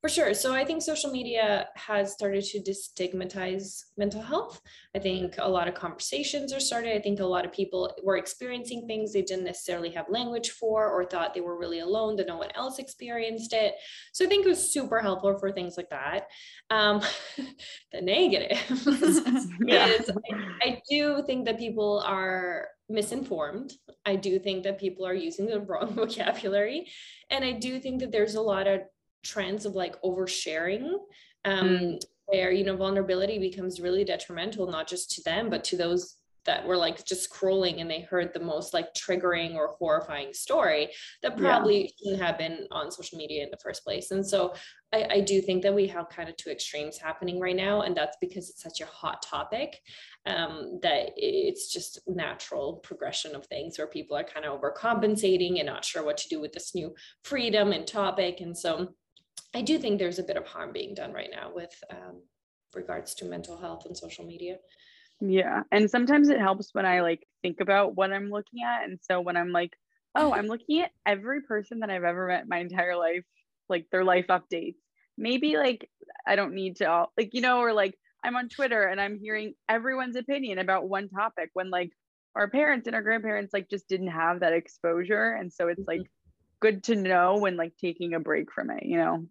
For 0.00 0.08
sure. 0.08 0.32
So 0.32 0.54
I 0.54 0.64
think 0.64 0.80
social 0.80 1.10
media 1.10 1.68
has 1.74 2.12
started 2.12 2.42
to 2.44 2.60
destigmatize 2.60 3.82
mental 3.98 4.22
health. 4.22 4.58
I 4.96 4.98
think 4.98 5.34
a 5.38 5.48
lot 5.48 5.68
of 5.68 5.74
conversations 5.74 6.54
are 6.54 6.60
started. 6.60 6.94
I 6.94 7.00
think 7.00 7.20
a 7.20 7.24
lot 7.24 7.44
of 7.44 7.52
people 7.52 7.94
were 8.02 8.16
experiencing 8.16 8.86
things 8.86 9.12
they 9.12 9.20
didn't 9.20 9.44
necessarily 9.44 9.90
have 9.90 10.06
language 10.08 10.50
for 10.52 10.88
or 10.90 11.04
thought 11.04 11.34
they 11.34 11.42
were 11.42 11.58
really 11.58 11.80
alone, 11.80 12.16
that 12.16 12.28
no 12.28 12.38
one 12.38 12.48
else 12.54 12.78
experienced 12.78 13.52
it. 13.52 13.74
So 14.14 14.24
I 14.24 14.28
think 14.28 14.46
it 14.46 14.48
was 14.48 14.72
super 14.72 15.00
helpful 15.00 15.38
for 15.38 15.52
things 15.52 15.76
like 15.76 15.90
that. 15.90 16.28
Um, 16.70 17.02
the 17.92 18.00
negative 18.00 18.58
yeah. 19.66 19.86
is 19.86 20.10
I, 20.10 20.68
I 20.68 20.82
do 20.88 21.22
think 21.26 21.44
that 21.44 21.58
people 21.58 22.02
are 22.06 22.68
misinformed. 22.88 23.74
I 24.06 24.16
do 24.16 24.38
think 24.38 24.64
that 24.64 24.80
people 24.80 25.06
are 25.06 25.14
using 25.14 25.44
the 25.44 25.60
wrong 25.68 25.94
vocabulary. 25.94 26.90
And 27.30 27.44
I 27.44 27.52
do 27.52 27.78
think 27.80 28.00
that 28.00 28.12
there's 28.12 28.34
a 28.34 28.40
lot 28.40 28.66
of 28.66 28.80
trends 29.22 29.66
of 29.66 29.74
like 29.74 30.00
oversharing 30.02 30.92
um, 31.44 31.68
mm. 31.68 32.00
where 32.26 32.50
you 32.50 32.64
know 32.64 32.76
vulnerability 32.76 33.38
becomes 33.38 33.80
really 33.80 34.04
detrimental 34.04 34.70
not 34.70 34.88
just 34.88 35.10
to 35.10 35.22
them 35.22 35.50
but 35.50 35.64
to 35.64 35.76
those 35.76 36.16
that 36.46 36.66
were 36.66 36.76
like 36.76 37.04
just 37.04 37.30
scrolling 37.30 37.80
and 37.80 37.90
they 37.90 38.00
heard 38.00 38.32
the 38.32 38.40
most 38.40 38.72
like 38.72 38.92
triggering 38.94 39.54
or 39.54 39.76
horrifying 39.78 40.32
story 40.32 40.88
that 41.22 41.36
probably 41.36 41.82
yeah. 41.82 41.88
shouldn't 41.98 42.22
have 42.22 42.38
been 42.38 42.66
on 42.70 42.90
social 42.90 43.18
media 43.18 43.44
in 43.44 43.50
the 43.50 43.58
first 43.62 43.84
place. 43.84 44.10
And 44.10 44.26
so 44.26 44.54
I, 44.92 45.06
I, 45.10 45.20
do 45.20 45.40
think 45.40 45.62
that 45.62 45.74
we 45.74 45.86
have 45.88 46.08
kind 46.08 46.28
of 46.28 46.36
two 46.36 46.50
extremes 46.50 46.98
happening 46.98 47.38
right 47.38 47.54
now. 47.54 47.82
And 47.82 47.96
that's 47.96 48.16
because 48.20 48.50
it's 48.50 48.62
such 48.62 48.80
a 48.80 48.86
hot 48.86 49.22
topic 49.22 49.78
um, 50.26 50.80
that 50.82 51.10
it's 51.16 51.72
just 51.72 52.00
natural 52.06 52.74
progression 52.82 53.34
of 53.34 53.46
things 53.46 53.78
where 53.78 53.86
people 53.86 54.16
are 54.16 54.24
kind 54.24 54.46
of 54.46 54.60
overcompensating 54.60 55.58
and 55.58 55.66
not 55.66 55.84
sure 55.84 56.04
what 56.04 56.16
to 56.18 56.28
do 56.28 56.40
with 56.40 56.52
this 56.52 56.74
new 56.74 56.94
freedom 57.22 57.72
and 57.72 57.86
topic. 57.86 58.40
And 58.40 58.56
so 58.56 58.88
I 59.54 59.62
do 59.62 59.78
think 59.78 59.98
there's 59.98 60.18
a 60.18 60.24
bit 60.24 60.36
of 60.36 60.46
harm 60.46 60.72
being 60.72 60.94
done 60.94 61.12
right 61.12 61.30
now 61.30 61.50
with 61.54 61.72
um, 61.90 62.22
regards 62.74 63.14
to 63.16 63.24
mental 63.24 63.56
health 63.56 63.84
and 63.86 63.96
social 63.96 64.24
media. 64.24 64.56
Yeah. 65.20 65.62
And 65.70 65.90
sometimes 65.90 66.28
it 66.28 66.40
helps 66.40 66.70
when 66.72 66.86
I 66.86 67.00
like 67.02 67.26
think 67.42 67.60
about 67.60 67.96
what 67.96 68.12
I'm 68.12 68.30
looking 68.30 68.62
at. 68.64 68.88
And 68.88 68.98
so 69.02 69.20
when 69.20 69.36
I'm 69.36 69.52
like, 69.52 69.74
oh, 70.14 70.32
I'm 70.32 70.46
looking 70.46 70.80
at 70.80 70.90
every 71.04 71.42
person 71.42 71.80
that 71.80 71.90
I've 71.90 72.04
ever 72.04 72.28
met 72.28 72.48
my 72.48 72.58
entire 72.58 72.96
life, 72.96 73.24
like 73.68 73.86
their 73.92 74.04
life 74.04 74.26
updates. 74.28 74.76
Maybe 75.18 75.56
like 75.56 75.88
I 76.26 76.36
don't 76.36 76.54
need 76.54 76.76
to 76.76 76.86
all 76.86 77.12
like, 77.18 77.30
you 77.32 77.42
know, 77.42 77.58
or 77.58 77.72
like 77.72 77.94
I'm 78.24 78.36
on 78.36 78.48
Twitter 78.48 78.82
and 78.82 79.00
I'm 79.00 79.18
hearing 79.18 79.54
everyone's 79.68 80.16
opinion 80.16 80.58
about 80.58 80.88
one 80.88 81.08
topic 81.08 81.50
when 81.52 81.70
like 81.70 81.90
our 82.34 82.48
parents 82.48 82.86
and 82.86 82.96
our 82.96 83.02
grandparents 83.02 83.52
like 83.52 83.68
just 83.68 83.88
didn't 83.88 84.08
have 84.08 84.40
that 84.40 84.52
exposure. 84.52 85.32
And 85.32 85.52
so 85.52 85.68
it's 85.68 85.86
like 85.86 86.02
good 86.60 86.84
to 86.84 86.96
know 86.96 87.36
when 87.38 87.56
like 87.56 87.76
taking 87.76 88.14
a 88.14 88.20
break 88.20 88.52
from 88.52 88.70
it, 88.70 88.84
you 88.84 88.96
know? 88.96 89.26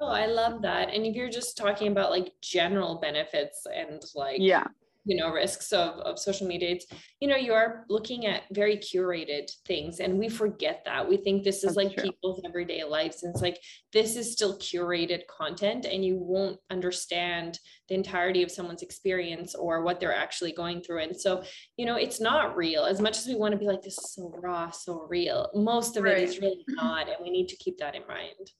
Oh, 0.00 0.08
I 0.08 0.26
love 0.26 0.62
that. 0.62 0.90
And 0.90 1.06
if 1.06 1.16
you're 1.16 1.30
just 1.30 1.56
talking 1.56 1.90
about 1.90 2.10
like 2.10 2.32
general 2.42 2.96
benefits 2.96 3.66
and 3.74 4.02
like, 4.14 4.36
yeah, 4.40 4.66
you 5.06 5.16
know 5.16 5.30
risks 5.30 5.72
of, 5.72 5.94
of 6.00 6.18
social 6.18 6.46
media 6.46 6.70
it's 6.70 6.86
you 7.20 7.28
know 7.28 7.36
you 7.36 7.54
are 7.54 7.84
looking 7.88 8.26
at 8.26 8.42
very 8.50 8.76
curated 8.76 9.48
things 9.64 10.00
and 10.00 10.18
we 10.18 10.28
forget 10.28 10.82
that 10.84 11.08
we 11.08 11.16
think 11.16 11.44
this 11.44 11.58
is 11.58 11.74
That's 11.74 11.76
like 11.76 11.94
true. 11.94 12.04
people's 12.04 12.42
everyday 12.44 12.82
lives 12.84 13.22
and 13.22 13.32
it's 13.32 13.40
like 13.40 13.58
this 13.92 14.16
is 14.16 14.32
still 14.32 14.58
curated 14.58 15.22
content 15.28 15.86
and 15.86 16.04
you 16.04 16.18
won't 16.18 16.58
understand 16.70 17.58
the 17.88 17.94
entirety 17.94 18.42
of 18.42 18.50
someone's 18.50 18.82
experience 18.82 19.54
or 19.54 19.82
what 19.82 20.00
they're 20.00 20.14
actually 20.14 20.52
going 20.52 20.82
through 20.82 21.02
and 21.04 21.18
so 21.18 21.42
you 21.76 21.86
know 21.86 21.96
it's 21.96 22.20
not 22.20 22.56
real 22.56 22.84
as 22.84 23.00
much 23.00 23.16
as 23.16 23.26
we 23.26 23.36
want 23.36 23.52
to 23.52 23.58
be 23.58 23.66
like 23.66 23.82
this 23.82 23.96
is 23.98 24.12
so 24.12 24.34
raw 24.42 24.70
so 24.70 25.06
real 25.08 25.48
most 25.54 25.96
of 25.96 26.02
right. 26.02 26.18
it 26.18 26.28
is 26.28 26.40
really 26.40 26.64
not 26.68 27.08
and 27.08 27.16
we 27.22 27.30
need 27.30 27.46
to 27.46 27.56
keep 27.56 27.78
that 27.78 27.94
in 27.94 28.02
mind 28.08 28.50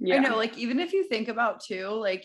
yeah. 0.00 0.16
I 0.16 0.18
know, 0.20 0.36
like 0.36 0.56
even 0.56 0.78
if 0.78 0.92
you 0.92 1.08
think 1.08 1.28
about 1.28 1.60
too, 1.60 1.88
like 1.88 2.24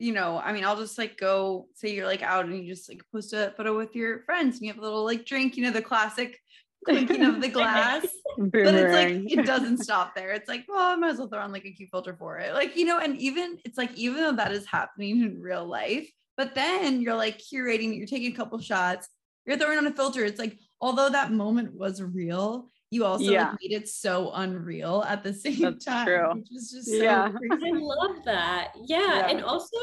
you 0.00 0.14
know, 0.14 0.40
I 0.42 0.52
mean, 0.54 0.64
I'll 0.64 0.78
just 0.78 0.96
like 0.96 1.18
go 1.18 1.68
say 1.74 1.94
you're 1.94 2.06
like 2.06 2.22
out 2.22 2.46
and 2.46 2.56
you 2.56 2.74
just 2.74 2.88
like 2.88 3.02
post 3.12 3.34
a 3.34 3.52
photo 3.54 3.76
with 3.76 3.94
your 3.94 4.22
friends 4.22 4.56
and 4.56 4.66
you 4.66 4.72
have 4.72 4.78
a 4.78 4.84
little 4.84 5.04
like 5.04 5.26
drink, 5.26 5.58
you 5.58 5.62
know, 5.62 5.70
the 5.70 5.82
classic 5.82 6.40
clinking 6.86 7.22
of 7.22 7.42
the 7.42 7.48
glass. 7.58 8.06
but 8.38 8.74
it's 8.74 8.94
like 8.94 9.38
it 9.38 9.44
doesn't 9.44 9.78
stop 9.84 10.14
there. 10.14 10.32
It's 10.32 10.48
like, 10.48 10.64
well, 10.66 10.92
I 10.92 10.96
might 10.96 11.10
as 11.10 11.18
well 11.18 11.28
throw 11.28 11.40
on 11.40 11.52
like 11.52 11.66
a 11.66 11.70
cute 11.70 11.90
filter 11.90 12.16
for 12.18 12.38
it. 12.38 12.54
Like, 12.54 12.76
you 12.76 12.86
know, 12.86 12.98
and 12.98 13.18
even 13.18 13.58
it's 13.66 13.76
like 13.76 13.94
even 13.94 14.22
though 14.22 14.32
that 14.36 14.52
is 14.52 14.64
happening 14.64 15.20
in 15.20 15.38
real 15.38 15.66
life, 15.66 16.10
but 16.34 16.54
then 16.54 17.02
you're 17.02 17.14
like 17.14 17.38
curating, 17.38 17.94
you're 17.98 18.06
taking 18.06 18.32
a 18.32 18.36
couple 18.36 18.58
shots, 18.58 19.06
you're 19.44 19.58
throwing 19.58 19.76
on 19.76 19.86
a 19.86 19.92
filter. 19.92 20.24
It's 20.24 20.38
like, 20.38 20.58
although 20.80 21.10
that 21.10 21.30
moment 21.30 21.74
was 21.74 22.02
real, 22.02 22.68
you 22.90 23.04
also 23.04 23.30
yeah. 23.30 23.50
like, 23.50 23.58
made 23.62 23.72
it 23.72 23.88
so 23.88 24.32
unreal 24.34 25.04
at 25.06 25.22
the 25.22 25.32
same 25.34 25.60
That's 25.60 25.84
time. 25.84 26.06
True. 26.06 26.34
Which 26.34 26.52
is 26.52 26.70
just 26.72 26.88
so 26.88 26.96
yeah. 26.96 27.30
I 27.52 27.70
love 27.72 28.16
that. 28.24 28.72
Yeah. 28.84 28.98
yeah. 28.98 29.28
And 29.28 29.44
also 29.44 29.76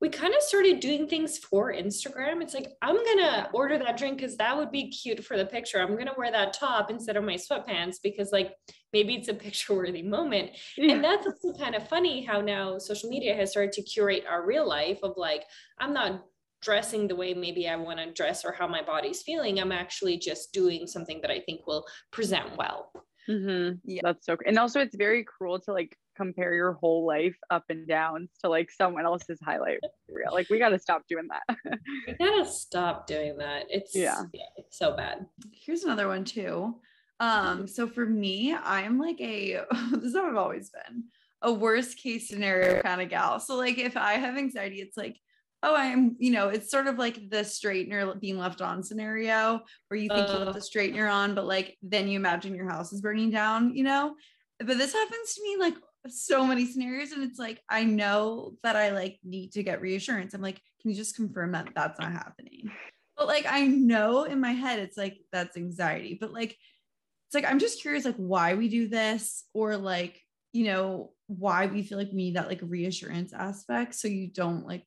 we 0.00 0.08
kind 0.08 0.34
of 0.34 0.42
started 0.42 0.80
doing 0.80 1.06
things 1.06 1.38
for 1.38 1.72
Instagram. 1.72 2.42
It's 2.42 2.54
like, 2.54 2.72
I'm 2.82 2.96
gonna 2.96 3.48
order 3.52 3.78
that 3.78 3.96
drink 3.96 4.18
because 4.18 4.36
that 4.38 4.56
would 4.56 4.70
be 4.70 4.90
cute 4.90 5.24
for 5.24 5.36
the 5.36 5.46
picture. 5.46 5.80
I'm 5.80 5.96
gonna 5.96 6.14
wear 6.16 6.32
that 6.32 6.54
top 6.54 6.90
instead 6.90 7.16
of 7.16 7.24
my 7.24 7.34
sweatpants 7.34 7.96
because 8.02 8.32
like 8.32 8.54
maybe 8.92 9.14
it's 9.14 9.28
a 9.28 9.34
picture 9.46 9.74
worthy 9.74 10.02
moment. 10.02 10.52
Yeah. 10.76 10.94
And 10.94 11.04
that's 11.04 11.26
also 11.26 11.58
kind 11.58 11.74
of 11.74 11.86
funny 11.88 12.22
how 12.22 12.40
now 12.40 12.78
social 12.78 13.10
media 13.10 13.34
has 13.34 13.50
started 13.50 13.72
to 13.72 13.82
curate 13.82 14.24
our 14.28 14.44
real 14.44 14.66
life 14.66 15.00
of 15.02 15.14
like, 15.16 15.44
I'm 15.78 15.92
not 15.92 16.22
dressing 16.64 17.06
the 17.06 17.14
way 17.14 17.34
maybe 17.34 17.68
I 17.68 17.76
want 17.76 17.98
to 17.98 18.12
dress 18.12 18.44
or 18.44 18.52
how 18.52 18.66
my 18.66 18.82
body's 18.82 19.22
feeling. 19.22 19.60
I'm 19.60 19.72
actually 19.72 20.18
just 20.18 20.52
doing 20.52 20.86
something 20.86 21.20
that 21.20 21.30
I 21.30 21.40
think 21.40 21.66
will 21.66 21.84
present 22.10 22.56
well. 22.56 22.90
Mm-hmm. 23.28 23.76
Yeah, 23.84 24.00
that's 24.02 24.26
so. 24.26 24.36
And 24.46 24.58
also, 24.58 24.80
it's 24.80 24.96
very 24.96 25.24
cruel 25.24 25.58
to 25.60 25.72
like 25.72 25.96
compare 26.16 26.54
your 26.54 26.74
whole 26.74 27.06
life 27.06 27.36
up 27.50 27.64
and 27.68 27.86
downs 27.86 28.30
to 28.42 28.50
like 28.50 28.70
someone 28.70 29.04
else's 29.04 29.38
highlight 29.42 29.80
reel. 30.08 30.32
Like, 30.32 30.50
we 30.50 30.58
got 30.58 30.70
to 30.70 30.78
stop 30.78 31.02
doing 31.08 31.28
that. 31.28 31.56
we 32.06 32.14
gotta 32.14 32.46
stop 32.46 33.06
doing 33.06 33.38
that. 33.38 33.64
It's 33.70 33.94
yeah. 33.94 34.22
yeah, 34.32 34.42
it's 34.56 34.78
so 34.78 34.96
bad. 34.96 35.26
Here's 35.52 35.84
another 35.84 36.08
one 36.08 36.24
too. 36.24 36.76
Um, 37.20 37.66
so 37.66 37.86
for 37.86 38.04
me, 38.04 38.54
I'm 38.54 38.98
like 38.98 39.20
a 39.20 39.62
this 39.92 40.04
is 40.04 40.14
how 40.14 40.28
I've 40.28 40.36
always 40.36 40.70
been 40.70 41.04
a 41.44 41.52
worst 41.52 41.98
case 41.98 42.28
scenario 42.28 42.82
kind 42.82 43.00
of 43.00 43.08
gal. 43.08 43.38
So 43.38 43.56
like 43.56 43.78
if 43.78 43.96
I 43.96 44.14
have 44.14 44.36
anxiety, 44.36 44.80
it's 44.80 44.96
like 44.96 45.16
oh, 45.64 45.74
I'm, 45.74 46.14
you 46.18 46.30
know, 46.30 46.50
it's 46.50 46.70
sort 46.70 46.86
of 46.86 46.98
like 46.98 47.30
the 47.30 47.38
straightener 47.38 48.20
being 48.20 48.38
left 48.38 48.60
on 48.60 48.82
scenario 48.82 49.62
where 49.88 49.98
you 49.98 50.08
think 50.08 50.28
uh, 50.28 50.32
you 50.32 50.38
left 50.44 50.52
the 50.52 50.60
straightener 50.60 51.10
on, 51.10 51.34
but 51.34 51.46
like 51.46 51.76
then 51.82 52.06
you 52.06 52.18
imagine 52.18 52.54
your 52.54 52.68
house 52.68 52.92
is 52.92 53.00
burning 53.00 53.30
down, 53.30 53.74
you 53.74 53.82
know? 53.82 54.14
But 54.58 54.78
this 54.78 54.92
happens 54.92 55.34
to 55.34 55.42
me 55.42 55.56
like 55.58 55.74
so 56.08 56.46
many 56.46 56.66
scenarios. 56.66 57.12
And 57.12 57.24
it's 57.24 57.38
like, 57.38 57.62
I 57.68 57.84
know 57.84 58.54
that 58.62 58.76
I 58.76 58.90
like 58.90 59.18
need 59.24 59.52
to 59.52 59.62
get 59.62 59.80
reassurance. 59.80 60.34
I'm 60.34 60.42
like, 60.42 60.60
can 60.82 60.90
you 60.90 60.96
just 60.96 61.16
confirm 61.16 61.52
that 61.52 61.70
that's 61.74 61.98
not 61.98 62.12
happening? 62.12 62.70
But 63.16 63.26
like, 63.26 63.46
I 63.48 63.66
know 63.66 64.24
in 64.24 64.40
my 64.40 64.52
head, 64.52 64.80
it's 64.80 64.98
like, 64.98 65.16
that's 65.32 65.56
anxiety. 65.56 66.18
But 66.20 66.32
like, 66.32 66.50
it's 66.50 67.34
like, 67.34 67.46
I'm 67.50 67.58
just 67.58 67.80
curious, 67.80 68.04
like, 68.04 68.16
why 68.16 68.54
we 68.54 68.68
do 68.68 68.86
this 68.86 69.44
or 69.54 69.78
like, 69.78 70.20
you 70.52 70.66
know, 70.66 71.12
why 71.26 71.66
we 71.66 71.82
feel 71.82 71.96
like 71.96 72.10
we 72.10 72.16
need 72.16 72.36
that 72.36 72.48
like 72.48 72.60
reassurance 72.62 73.32
aspect. 73.32 73.94
So 73.94 74.08
you 74.08 74.28
don't 74.28 74.66
like 74.66 74.84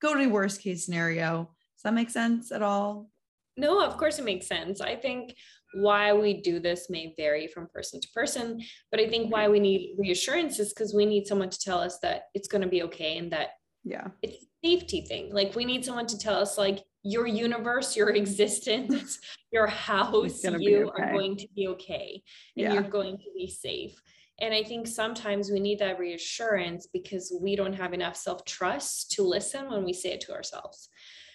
go 0.00 0.14
to 0.14 0.26
worst 0.26 0.62
case 0.62 0.84
scenario. 0.84 1.50
Does 1.76 1.82
that 1.84 1.94
make 1.94 2.10
sense 2.10 2.52
at 2.52 2.62
all? 2.62 3.10
No, 3.56 3.84
of 3.84 3.96
course 3.96 4.18
it 4.18 4.24
makes 4.24 4.46
sense. 4.46 4.80
I 4.80 4.96
think 4.96 5.34
why 5.74 6.12
we 6.12 6.40
do 6.40 6.58
this 6.58 6.90
may 6.90 7.14
vary 7.16 7.46
from 7.46 7.68
person 7.72 8.00
to 8.00 8.08
person, 8.14 8.60
but 8.90 9.00
I 9.00 9.08
think 9.08 9.32
why 9.32 9.48
we 9.48 9.60
need 9.60 9.96
reassurance 9.98 10.58
is 10.58 10.72
because 10.72 10.94
we 10.94 11.06
need 11.06 11.26
someone 11.26 11.50
to 11.50 11.58
tell 11.58 11.78
us 11.78 11.98
that 12.00 12.24
it's 12.34 12.48
going 12.48 12.62
to 12.62 12.68
be 12.68 12.82
okay 12.84 13.18
and 13.18 13.30
that 13.32 13.50
yeah, 13.84 14.08
it's 14.22 14.36
a 14.36 14.66
safety 14.66 15.02
thing. 15.02 15.32
Like 15.32 15.54
we 15.54 15.64
need 15.64 15.84
someone 15.84 16.06
to 16.06 16.18
tell 16.18 16.34
us 16.34 16.58
like 16.58 16.80
your 17.02 17.26
universe, 17.26 17.96
your 17.96 18.10
existence, 18.22 19.18
your 19.52 19.66
house, 19.66 20.44
you 20.44 20.88
okay. 20.88 21.02
are 21.02 21.12
going 21.12 21.36
to 21.36 21.48
be 21.54 21.68
okay 21.68 22.22
and 22.56 22.66
yeah. 22.66 22.72
you're 22.74 22.82
going 22.82 23.16
to 23.16 23.30
be 23.34 23.48
safe. 23.48 23.94
And 24.40 24.54
I 24.54 24.62
think 24.62 24.86
sometimes 24.86 25.50
we 25.50 25.60
need 25.60 25.78
that 25.80 25.98
reassurance 25.98 26.86
because 26.92 27.32
we 27.40 27.56
don't 27.56 27.74
have 27.74 27.92
enough 27.92 28.16
self 28.16 28.44
trust 28.44 29.12
to 29.12 29.22
listen 29.22 29.70
when 29.70 29.84
we 29.84 29.92
say 29.92 30.10
it 30.12 30.20
to 30.22 30.32
ourselves. 30.32 30.88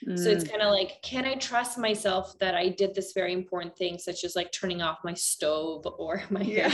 Mm. 0.07 0.17
So 0.17 0.29
it's 0.29 0.43
mm. 0.43 0.51
kind 0.51 0.61
of 0.61 0.71
like, 0.71 1.01
can 1.01 1.25
I 1.25 1.35
trust 1.35 1.77
myself 1.77 2.37
that 2.39 2.55
I 2.55 2.69
did 2.69 2.95
this 2.95 3.13
very 3.13 3.33
important 3.33 3.77
thing, 3.77 3.97
such 3.97 4.23
as 4.23 4.35
like 4.35 4.51
turning 4.51 4.81
off 4.81 4.99
my 5.03 5.13
stove 5.13 5.85
or 5.97 6.23
my 6.29 6.41
yeah. 6.41 6.73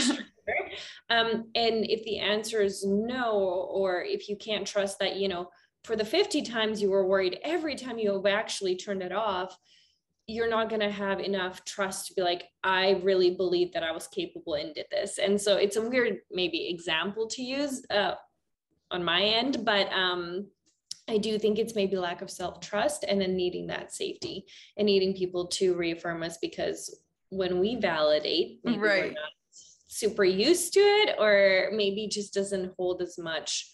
Um, 1.10 1.50
and 1.54 1.84
if 1.88 2.02
the 2.04 2.18
answer 2.18 2.62
is 2.62 2.84
no, 2.84 3.68
or 3.70 4.02
if 4.02 4.28
you 4.28 4.36
can't 4.36 4.66
trust 4.66 4.98
that, 4.98 5.16
you 5.16 5.28
know, 5.28 5.50
for 5.84 5.96
the 5.96 6.04
50 6.04 6.42
times 6.42 6.80
you 6.80 6.90
were 6.90 7.06
worried 7.06 7.38
every 7.42 7.74
time 7.74 7.98
you 7.98 8.12
have 8.12 8.26
actually 8.26 8.76
turned 8.76 9.02
it 9.02 9.12
off, 9.12 9.56
you're 10.26 10.48
not 10.48 10.68
going 10.68 10.80
to 10.80 10.90
have 10.90 11.20
enough 11.20 11.64
trust 11.64 12.08
to 12.08 12.14
be 12.14 12.22
like 12.22 12.44
i 12.62 13.00
really 13.02 13.34
believe 13.34 13.72
that 13.72 13.82
i 13.82 13.90
was 13.90 14.06
capable 14.06 14.54
and 14.54 14.74
did 14.74 14.86
this 14.90 15.18
and 15.18 15.40
so 15.40 15.56
it's 15.56 15.76
a 15.76 15.88
weird 15.88 16.18
maybe 16.30 16.68
example 16.68 17.26
to 17.26 17.42
use 17.42 17.84
uh, 17.90 18.14
on 18.90 19.02
my 19.02 19.22
end 19.22 19.64
but 19.64 19.92
um 19.92 20.46
i 21.08 21.18
do 21.18 21.38
think 21.38 21.58
it's 21.58 21.74
maybe 21.74 21.96
lack 21.96 22.22
of 22.22 22.30
self-trust 22.30 23.04
and 23.08 23.20
then 23.20 23.36
needing 23.36 23.66
that 23.66 23.92
safety 23.92 24.44
and 24.76 24.86
needing 24.86 25.14
people 25.14 25.46
to 25.46 25.74
reaffirm 25.74 26.22
us 26.22 26.38
because 26.40 27.00
when 27.30 27.58
we 27.58 27.76
validate 27.76 28.60
maybe 28.64 28.78
right. 28.78 29.04
we're 29.04 29.08
not 29.08 29.32
super 29.88 30.24
used 30.24 30.72
to 30.72 30.80
it 30.80 31.16
or 31.18 31.70
maybe 31.76 32.06
just 32.06 32.32
doesn't 32.32 32.72
hold 32.78 33.02
as 33.02 33.18
much 33.18 33.72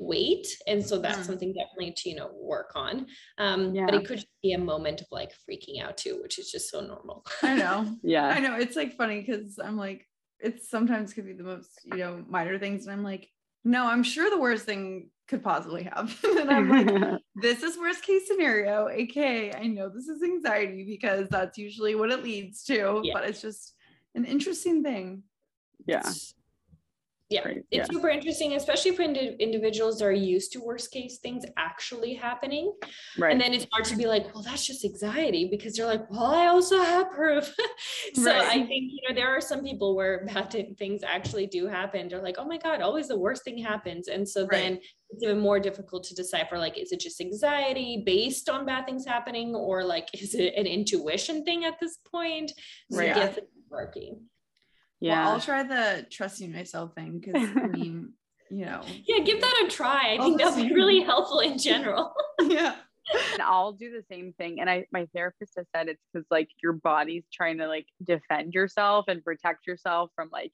weight 0.00 0.46
and 0.66 0.84
so 0.84 0.98
that's 0.98 1.18
mm. 1.18 1.26
something 1.26 1.52
definitely 1.52 1.92
to 1.94 2.08
you 2.08 2.16
know 2.16 2.30
work 2.34 2.72
on. 2.74 3.06
Um 3.38 3.74
yeah. 3.74 3.84
but 3.84 3.94
it 3.94 4.06
could 4.06 4.24
be 4.42 4.52
a 4.54 4.58
moment 4.58 5.02
of 5.02 5.06
like 5.10 5.32
freaking 5.48 5.82
out 5.82 5.98
too 5.98 6.18
which 6.22 6.38
is 6.38 6.50
just 6.50 6.70
so 6.70 6.80
normal. 6.80 7.24
I 7.42 7.54
know. 7.54 7.96
Yeah. 8.02 8.26
I 8.28 8.40
know. 8.40 8.56
It's 8.56 8.76
like 8.76 8.96
funny 8.96 9.20
because 9.20 9.58
i'm 9.62 9.76
like 9.76 10.06
it's 10.38 10.70
sometimes 10.70 11.12
could 11.12 11.26
be 11.26 11.34
the 11.34 11.44
most 11.44 11.68
you 11.84 11.98
know 11.98 12.24
minor 12.28 12.58
things 12.58 12.84
and 12.84 12.92
i'm 12.92 13.04
like 13.04 13.28
no 13.62 13.86
i'm 13.86 14.02
sure 14.02 14.30
the 14.30 14.40
worst 14.40 14.64
thing 14.64 15.10
could 15.28 15.44
possibly 15.44 15.82
happen. 15.84 16.14
And 16.38 16.50
i'm 16.50 16.68
like 16.68 17.20
this 17.36 17.62
is 17.62 17.78
worst 17.78 18.02
case 18.02 18.26
scenario. 18.26 18.88
Aka 18.88 19.54
i 19.54 19.66
know 19.66 19.90
this 19.90 20.08
is 20.08 20.22
anxiety 20.22 20.84
because 20.84 21.28
that's 21.28 21.58
usually 21.58 21.94
what 21.94 22.10
it 22.10 22.24
leads 22.24 22.64
to 22.64 23.02
yeah. 23.04 23.12
but 23.12 23.28
it's 23.28 23.42
just 23.42 23.74
an 24.14 24.24
interesting 24.24 24.82
thing. 24.82 25.24
Yeah. 25.86 26.00
It's, 26.00 26.34
yeah 27.30 27.46
it's 27.46 27.64
yeah. 27.70 27.84
super 27.84 28.08
interesting 28.08 28.54
especially 28.54 28.90
for 28.90 29.02
ind- 29.02 29.16
individuals 29.38 29.98
that 29.98 30.04
are 30.04 30.12
used 30.12 30.52
to 30.52 30.60
worst 30.60 30.90
case 30.90 31.18
things 31.18 31.44
actually 31.56 32.12
happening 32.12 32.72
right 33.18 33.32
and 33.32 33.40
then 33.40 33.54
it's 33.54 33.66
hard 33.72 33.84
to 33.84 33.96
be 33.96 34.06
like 34.06 34.34
well 34.34 34.42
that's 34.42 34.66
just 34.66 34.84
anxiety 34.84 35.48
because 35.48 35.74
they're 35.74 35.86
like 35.86 36.10
well 36.10 36.26
i 36.26 36.46
also 36.46 36.78
have 36.82 37.10
proof 37.12 37.54
so 38.14 38.24
right. 38.24 38.48
i 38.48 38.66
think 38.66 38.90
you 38.92 39.08
know 39.08 39.14
there 39.14 39.28
are 39.28 39.40
some 39.40 39.62
people 39.62 39.94
where 39.94 40.26
bad 40.34 40.76
things 40.76 41.02
actually 41.04 41.46
do 41.46 41.68
happen 41.68 42.08
they're 42.08 42.22
like 42.22 42.36
oh 42.38 42.44
my 42.44 42.58
god 42.58 42.82
always 42.82 43.06
the 43.06 43.18
worst 43.18 43.44
thing 43.44 43.56
happens 43.56 44.08
and 44.08 44.28
so 44.28 44.42
right. 44.42 44.50
then 44.50 44.78
it's 45.10 45.22
even 45.22 45.38
more 45.38 45.60
difficult 45.60 46.02
to 46.02 46.14
decipher 46.14 46.58
like 46.58 46.76
is 46.76 46.90
it 46.90 46.98
just 46.98 47.20
anxiety 47.20 48.02
based 48.04 48.48
on 48.48 48.66
bad 48.66 48.84
things 48.86 49.06
happening 49.06 49.54
or 49.54 49.84
like 49.84 50.08
is 50.14 50.34
it 50.34 50.52
an 50.56 50.66
intuition 50.66 51.44
thing 51.44 51.64
at 51.64 51.74
this 51.80 51.98
point 52.10 52.50
so 52.90 52.98
right. 52.98 53.16
yeah. 53.16 53.34
working 53.70 54.20
yeah. 55.00 55.24
Well, 55.24 55.34
I'll 55.34 55.40
try 55.40 55.62
the 55.62 56.06
trusting 56.10 56.52
myself 56.52 56.94
thing 56.94 57.20
because 57.20 57.48
I 57.56 57.66
mean, 57.68 58.12
you 58.50 58.66
know. 58.66 58.82
Yeah, 59.06 59.24
give 59.24 59.40
that 59.40 59.64
a 59.66 59.70
try. 59.70 60.16
I 60.18 60.22
think 60.22 60.38
that'll 60.38 60.56
be 60.56 60.74
really 60.74 61.00
helpful 61.00 61.40
in 61.40 61.58
general. 61.58 62.12
yeah. 62.42 62.76
And 63.32 63.42
I'll 63.42 63.72
do 63.72 63.90
the 63.90 64.04
same 64.10 64.34
thing. 64.34 64.60
And 64.60 64.70
I 64.70 64.86
my 64.92 65.06
therapist 65.14 65.54
has 65.56 65.66
said 65.74 65.88
it's 65.88 66.02
because 66.12 66.26
like 66.30 66.48
your 66.62 66.74
body's 66.74 67.24
trying 67.32 67.58
to 67.58 67.66
like 67.66 67.86
defend 68.04 68.54
yourself 68.54 69.06
and 69.08 69.24
protect 69.24 69.66
yourself 69.66 70.10
from 70.14 70.28
like 70.32 70.52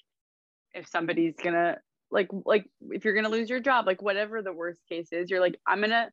if 0.73 0.88
somebody's 0.88 1.35
gonna 1.43 1.79
like 2.11 2.29
like 2.45 2.67
if 2.91 3.05
you're 3.05 3.15
gonna 3.15 3.29
lose 3.29 3.50
your 3.50 3.61
job, 3.61 3.87
like 3.87 4.00
whatever 4.00 4.41
the 4.41 4.53
worst 4.53 4.81
case 4.88 5.09
is, 5.12 5.31
you're 5.31 5.41
like, 5.41 5.59
I'm 5.67 5.81
gonna 5.81 6.11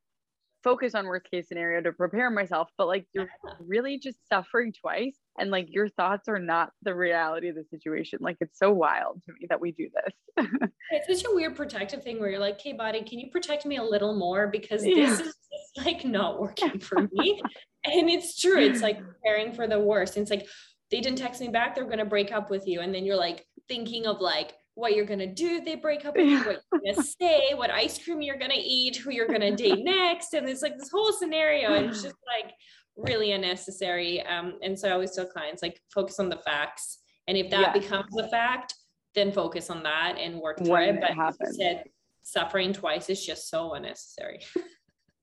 focus 0.63 0.95
on 0.95 1.05
worst 1.05 1.29
case 1.29 1.47
scenario 1.47 1.81
to 1.81 1.91
prepare 1.91 2.29
myself 2.29 2.69
but 2.77 2.87
like 2.87 3.05
you're 3.13 3.29
really 3.59 3.97
just 3.97 4.17
suffering 4.29 4.73
twice 4.73 5.17
and 5.37 5.49
like 5.51 5.67
your 5.69 5.89
thoughts 5.89 6.27
are 6.27 6.39
not 6.39 6.71
the 6.83 6.93
reality 6.93 7.49
of 7.49 7.55
the 7.55 7.63
situation. 7.63 8.19
Like 8.21 8.37
it's 8.39 8.59
so 8.59 8.71
wild 8.71 9.23
to 9.25 9.33
me 9.33 9.47
that 9.49 9.59
we 9.59 9.71
do 9.71 9.89
this. 9.93 10.47
It's 10.91 11.21
such 11.21 11.31
a 11.31 11.33
weird 11.33 11.55
protective 11.55 12.03
thing 12.03 12.19
where 12.19 12.29
you're 12.29 12.39
like 12.39 12.61
hey 12.61 12.73
body 12.73 13.01
can 13.01 13.19
you 13.19 13.31
protect 13.31 13.65
me 13.65 13.77
a 13.77 13.83
little 13.83 14.15
more? 14.15 14.47
Because 14.47 14.83
this 14.83 15.19
is 15.19 15.19
just 15.19 15.85
like 15.85 16.05
not 16.05 16.39
working 16.39 16.79
for 16.79 17.07
me. 17.11 17.41
And 17.85 18.09
it's 18.09 18.39
true 18.39 18.59
it's 18.59 18.81
like 18.81 19.03
preparing 19.03 19.51
for 19.51 19.67
the 19.67 19.77
worst. 19.77 20.15
And 20.15 20.21
it's 20.21 20.31
like 20.31 20.47
they 20.89 21.01
didn't 21.01 21.17
text 21.17 21.41
me 21.41 21.49
back 21.49 21.75
they're 21.75 21.83
going 21.83 21.97
to 21.97 22.05
break 22.05 22.31
up 22.31 22.49
with 22.49 22.65
you. 22.65 22.79
And 22.79 22.95
then 22.95 23.03
you're 23.03 23.17
like 23.17 23.45
thinking 23.67 24.07
of 24.07 24.21
like 24.21 24.53
what 24.75 24.95
you're 24.95 25.05
gonna 25.05 25.31
do 25.31 25.61
they 25.61 25.75
break 25.75 26.05
up 26.05 26.15
with 26.15 26.25
you, 26.25 26.39
what 26.39 26.61
you're 26.71 26.93
gonna 26.93 27.07
say, 27.07 27.53
what 27.53 27.69
ice 27.69 28.03
cream 28.03 28.21
you're 28.21 28.37
gonna 28.37 28.53
eat, 28.57 28.95
who 28.95 29.11
you're 29.11 29.27
gonna 29.27 29.55
date 29.55 29.79
next. 29.83 30.33
And 30.33 30.47
it's 30.49 30.61
like 30.61 30.77
this 30.77 30.89
whole 30.89 31.11
scenario. 31.11 31.73
And 31.73 31.87
it's 31.87 32.01
just 32.01 32.15
like 32.43 32.53
really 32.97 33.31
unnecessary. 33.31 34.25
Um, 34.25 34.55
and 34.63 34.77
so 34.77 34.89
I 34.89 34.91
always 34.91 35.11
tell 35.11 35.25
clients 35.25 35.61
like 35.61 35.79
focus 35.93 36.19
on 36.19 36.29
the 36.29 36.37
facts. 36.37 36.99
And 37.27 37.37
if 37.37 37.49
that 37.51 37.61
yeah. 37.61 37.73
becomes 37.73 38.17
a 38.17 38.27
fact, 38.29 38.73
then 39.15 39.31
focus 39.31 39.69
on 39.69 39.83
that 39.83 40.17
and 40.19 40.39
work 40.39 40.57
through 40.57 40.71
when 40.71 40.97
it. 40.97 41.01
But 41.01 41.35
it 41.39 41.55
said, 41.55 41.83
suffering 42.23 42.73
twice 42.73 43.09
is 43.09 43.23
just 43.23 43.49
so 43.49 43.73
unnecessary. 43.73 44.39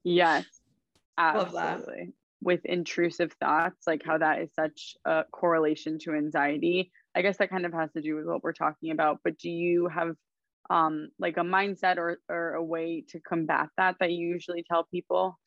yes. 0.05 0.45
Absolutely. 1.19 2.13
With 2.43 2.65
intrusive 2.65 3.33
thoughts, 3.41 3.87
like 3.87 4.03
how 4.05 4.17
that 4.19 4.41
is 4.41 4.51
such 4.55 4.97
a 5.05 5.25
correlation 5.31 5.99
to 6.01 6.15
anxiety 6.15 6.91
I 7.15 7.23
guess 7.23 7.39
that 7.39 7.51
kind 7.51 7.67
of 7.67 7.73
has 7.73 7.91
to 7.93 8.01
do 8.01 8.17
with 8.17 8.27
what 8.27 8.43
we're 8.43 8.53
talking 8.53 8.91
about. 8.91 9.19
But 9.25 9.39
do 9.39 9.51
you 9.51 9.89
have 9.89 10.15
um, 10.69 11.11
like 11.19 11.37
a 11.37 11.43
mindset 11.43 11.97
or, 11.97 12.19
or 12.29 12.55
a 12.55 12.63
way 12.63 13.05
to 13.09 13.21
combat 13.21 13.69
that 13.77 13.97
that 14.01 14.13
you 14.13 14.29
usually 14.29 14.65
tell 14.69 14.85
people? 14.85 15.39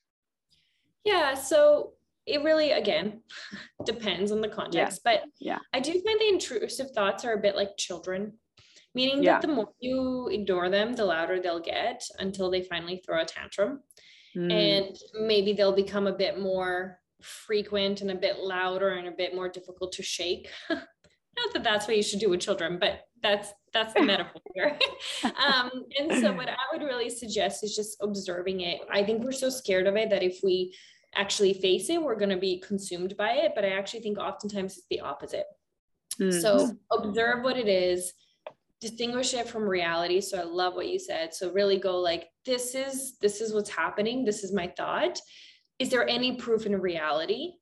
Yeah. 1.06 1.34
So 1.36 1.94
it 2.26 2.44
really, 2.44 2.72
again, 2.72 3.22
depends 3.86 4.32
on 4.32 4.42
the 4.42 4.50
context. 4.50 5.02
Yeah. 5.06 5.12
But 5.12 5.30
yeah, 5.40 5.60
I 5.74 5.80
do 5.80 5.92
find 5.92 6.20
the 6.20 6.30
intrusive 6.30 6.92
thoughts 6.92 7.26
are 7.26 7.34
a 7.34 7.42
bit 7.42 7.56
like 7.56 7.78
children, 7.78 8.34
meaning 8.94 9.24
yeah. 9.24 9.34
that 9.34 9.42
the 9.42 9.54
more 9.54 9.70
you 9.80 10.28
ignore 10.30 10.70
them, 10.70 10.96
the 10.96 11.06
louder 11.06 11.40
they'll 11.40 11.60
get 11.60 12.04
until 12.20 12.50
they 12.50 12.64
finally 12.64 13.02
throw 13.06 13.22
a 13.22 13.26
tantrum. 13.26 13.82
Mm. 14.36 14.52
And 14.52 14.98
maybe 15.28 15.54
they'll 15.54 15.76
become 15.76 16.08
a 16.08 16.18
bit 16.18 16.40
more 16.40 17.00
frequent 17.22 18.02
and 18.02 18.12
a 18.12 18.16
bit 18.16 18.40
louder 18.40 18.90
and 18.90 19.08
a 19.08 19.12
bit 19.12 19.36
more 19.36 19.48
difficult 19.48 19.92
to 19.94 20.04
shake. 20.04 20.50
not 21.38 21.54
that 21.54 21.64
that's 21.64 21.88
what 21.88 21.98
you 21.98 22.04
should 22.04 22.20
do 22.20 22.30
with 22.30 22.40
children 22.40 22.78
but 22.80 23.06
that's 23.22 23.54
that's 23.74 23.94
the 23.94 24.02
metaphor. 24.04 24.42
Here 24.54 24.78
um, 25.24 25.72
and 26.00 26.22
so 26.22 26.34
what 26.34 26.50
i 26.50 26.56
would 26.72 26.84
really 26.84 27.10
suggest 27.10 27.64
is 27.64 27.76
just 27.76 27.98
observing 28.02 28.62
it. 28.62 28.82
I 28.92 29.04
think 29.04 29.24
we're 29.24 29.32
so 29.32 29.50
scared 29.50 29.88
of 29.88 29.96
it 29.96 30.10
that 30.10 30.24
if 30.24 30.40
we 30.44 30.76
actually 31.16 31.54
face 31.54 31.90
it 31.90 32.02
we're 32.02 32.18
going 32.18 32.30
to 32.30 32.38
be 32.38 32.60
consumed 32.60 33.16
by 33.18 33.34
it 33.34 33.52
but 33.54 33.64
i 33.64 33.70
actually 33.70 34.00
think 34.00 34.18
oftentimes 34.18 34.78
it's 34.78 34.88
the 34.90 35.00
opposite. 35.00 35.46
Mm-hmm. 36.20 36.40
so 36.42 36.72
observe 36.92 37.44
what 37.44 37.58
it 37.58 37.68
is 37.68 38.14
distinguish 38.84 39.34
it 39.34 39.48
from 39.48 39.64
reality. 39.64 40.20
So 40.20 40.38
i 40.38 40.44
love 40.44 40.76
what 40.76 40.90
you 40.90 41.00
said. 41.00 41.34
So 41.34 41.54
really 41.54 41.80
go 41.80 42.00
like 42.00 42.28
this 42.46 42.76
is 42.76 43.18
this 43.20 43.40
is 43.40 43.54
what's 43.54 43.70
happening. 43.70 44.26
This 44.26 44.44
is 44.44 44.54
my 44.54 44.68
thought. 44.76 45.20
Is 45.80 45.90
there 45.90 46.08
any 46.08 46.36
proof 46.36 46.66
in 46.66 46.80
reality 46.80 47.54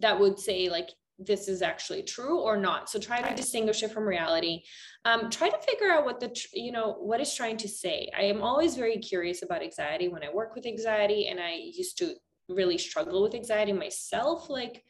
that 0.00 0.18
would 0.18 0.38
say 0.38 0.70
like 0.70 0.88
this 1.18 1.48
is 1.48 1.62
actually 1.62 2.02
true 2.02 2.40
or 2.40 2.56
not. 2.56 2.90
So 2.90 2.98
try 2.98 3.22
to 3.22 3.34
distinguish 3.34 3.82
it 3.82 3.92
from 3.92 4.04
reality. 4.04 4.62
Um, 5.04 5.30
try 5.30 5.48
to 5.48 5.58
figure 5.58 5.90
out 5.90 6.04
what 6.04 6.20
the, 6.20 6.34
you 6.52 6.72
know, 6.72 6.96
what 7.00 7.20
is 7.20 7.34
trying 7.34 7.56
to 7.58 7.68
say. 7.68 8.10
I 8.16 8.22
am 8.22 8.42
always 8.42 8.76
very 8.76 8.98
curious 8.98 9.42
about 9.42 9.62
anxiety 9.62 10.08
when 10.08 10.22
I 10.22 10.32
work 10.32 10.54
with 10.54 10.66
anxiety 10.66 11.28
and 11.28 11.40
I 11.40 11.54
used 11.54 11.98
to 11.98 12.14
really 12.48 12.78
struggle 12.78 13.22
with 13.22 13.34
anxiety 13.34 13.72
myself, 13.72 14.50
like 14.50 14.84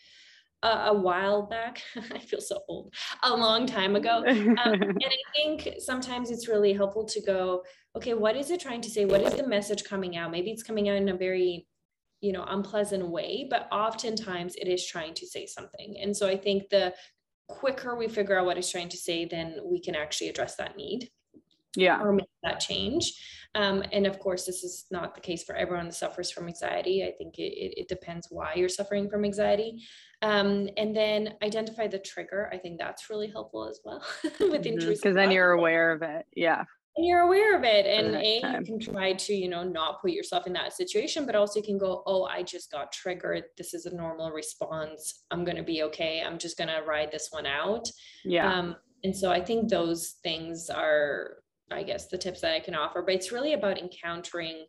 a, 0.62 0.68
a 0.68 0.94
while 0.94 1.42
back. 1.42 1.82
I 2.12 2.18
feel 2.18 2.40
so 2.40 2.60
old, 2.68 2.92
a 3.22 3.34
long 3.34 3.66
time 3.66 3.94
ago. 3.96 4.24
Um, 4.26 4.26
and 4.64 5.04
I 5.04 5.22
think 5.36 5.74
sometimes 5.78 6.30
it's 6.30 6.48
really 6.48 6.72
helpful 6.72 7.04
to 7.04 7.20
go, 7.22 7.62
okay, 7.94 8.14
what 8.14 8.36
is 8.36 8.50
it 8.50 8.60
trying 8.60 8.80
to 8.82 8.90
say? 8.90 9.04
What 9.04 9.22
is 9.22 9.34
the 9.34 9.46
message 9.46 9.84
coming 9.84 10.16
out? 10.16 10.30
Maybe 10.30 10.50
it's 10.50 10.62
coming 10.62 10.88
out 10.88 10.96
in 10.96 11.08
a 11.08 11.16
very 11.16 11.66
you 12.20 12.32
know 12.32 12.44
unpleasant 12.48 13.06
way 13.06 13.46
but 13.50 13.68
oftentimes 13.70 14.54
it 14.56 14.68
is 14.68 14.86
trying 14.86 15.14
to 15.14 15.26
say 15.26 15.46
something. 15.46 15.96
And 16.00 16.16
so 16.16 16.26
i 16.26 16.36
think 16.36 16.68
the 16.68 16.94
quicker 17.48 17.96
we 17.96 18.08
figure 18.08 18.38
out 18.38 18.46
what 18.46 18.58
it's 18.58 18.70
trying 18.70 18.88
to 18.88 18.96
say 18.96 19.24
then 19.24 19.56
we 19.64 19.80
can 19.80 19.94
actually 19.94 20.28
address 20.28 20.56
that 20.56 20.76
need 20.76 21.10
yeah. 21.76 22.00
or 22.00 22.12
make 22.12 22.26
that 22.42 22.58
change. 22.60 23.12
Um, 23.54 23.84
and 23.92 24.06
of 24.06 24.18
course 24.18 24.44
this 24.44 24.64
is 24.64 24.86
not 24.90 25.14
the 25.14 25.20
case 25.20 25.44
for 25.44 25.54
everyone 25.54 25.86
that 25.86 25.94
suffers 25.94 26.30
from 26.30 26.48
anxiety. 26.48 27.04
I 27.04 27.12
think 27.16 27.38
it, 27.38 27.52
it, 27.52 27.74
it 27.82 27.88
depends 27.88 28.28
why 28.30 28.54
you're 28.54 28.68
suffering 28.68 29.08
from 29.08 29.24
anxiety. 29.24 29.84
Um, 30.22 30.68
and 30.76 30.96
then 30.96 31.34
identify 31.42 31.86
the 31.86 31.98
trigger. 31.98 32.50
I 32.52 32.58
think 32.58 32.78
that's 32.78 33.08
really 33.10 33.28
helpful 33.28 33.68
as 33.68 33.80
well 33.84 34.02
with 34.24 34.62
mm-hmm. 34.62 34.88
because 34.88 35.14
then 35.14 35.30
you're 35.30 35.52
aware 35.52 35.92
of 35.92 36.02
it. 36.02 36.26
Yeah 36.34 36.64
and 36.96 37.06
you're 37.06 37.20
aware 37.20 37.56
of 37.56 37.62
it 37.64 37.86
and 37.86 38.16
a 38.16 38.40
time. 38.40 38.60
you 38.60 38.66
can 38.66 38.78
try 38.78 39.12
to 39.12 39.34
you 39.34 39.48
know 39.48 39.62
not 39.62 40.00
put 40.00 40.10
yourself 40.10 40.46
in 40.46 40.52
that 40.52 40.72
situation 40.72 41.26
but 41.26 41.34
also 41.34 41.60
you 41.60 41.64
can 41.64 41.78
go 41.78 42.02
oh 42.06 42.24
i 42.24 42.42
just 42.42 42.70
got 42.70 42.90
triggered 42.92 43.44
this 43.58 43.74
is 43.74 43.86
a 43.86 43.94
normal 43.94 44.30
response 44.30 45.24
i'm 45.30 45.44
going 45.44 45.56
to 45.56 45.62
be 45.62 45.82
okay 45.82 46.22
i'm 46.26 46.38
just 46.38 46.56
going 46.56 46.68
to 46.68 46.82
ride 46.86 47.10
this 47.12 47.28
one 47.30 47.46
out 47.46 47.88
yeah 48.24 48.52
um, 48.52 48.76
and 49.06 49.16
so 49.16 49.30
I 49.30 49.40
think 49.40 49.68
those 49.68 50.16
things 50.24 50.68
are, 50.68 51.36
I 51.70 51.84
guess, 51.84 52.08
the 52.08 52.18
tips 52.18 52.40
that 52.40 52.54
I 52.54 52.60
can 52.60 52.74
offer. 52.74 53.02
But 53.02 53.14
it's 53.14 53.30
really 53.30 53.52
about 53.52 53.78
encountering, 53.78 54.66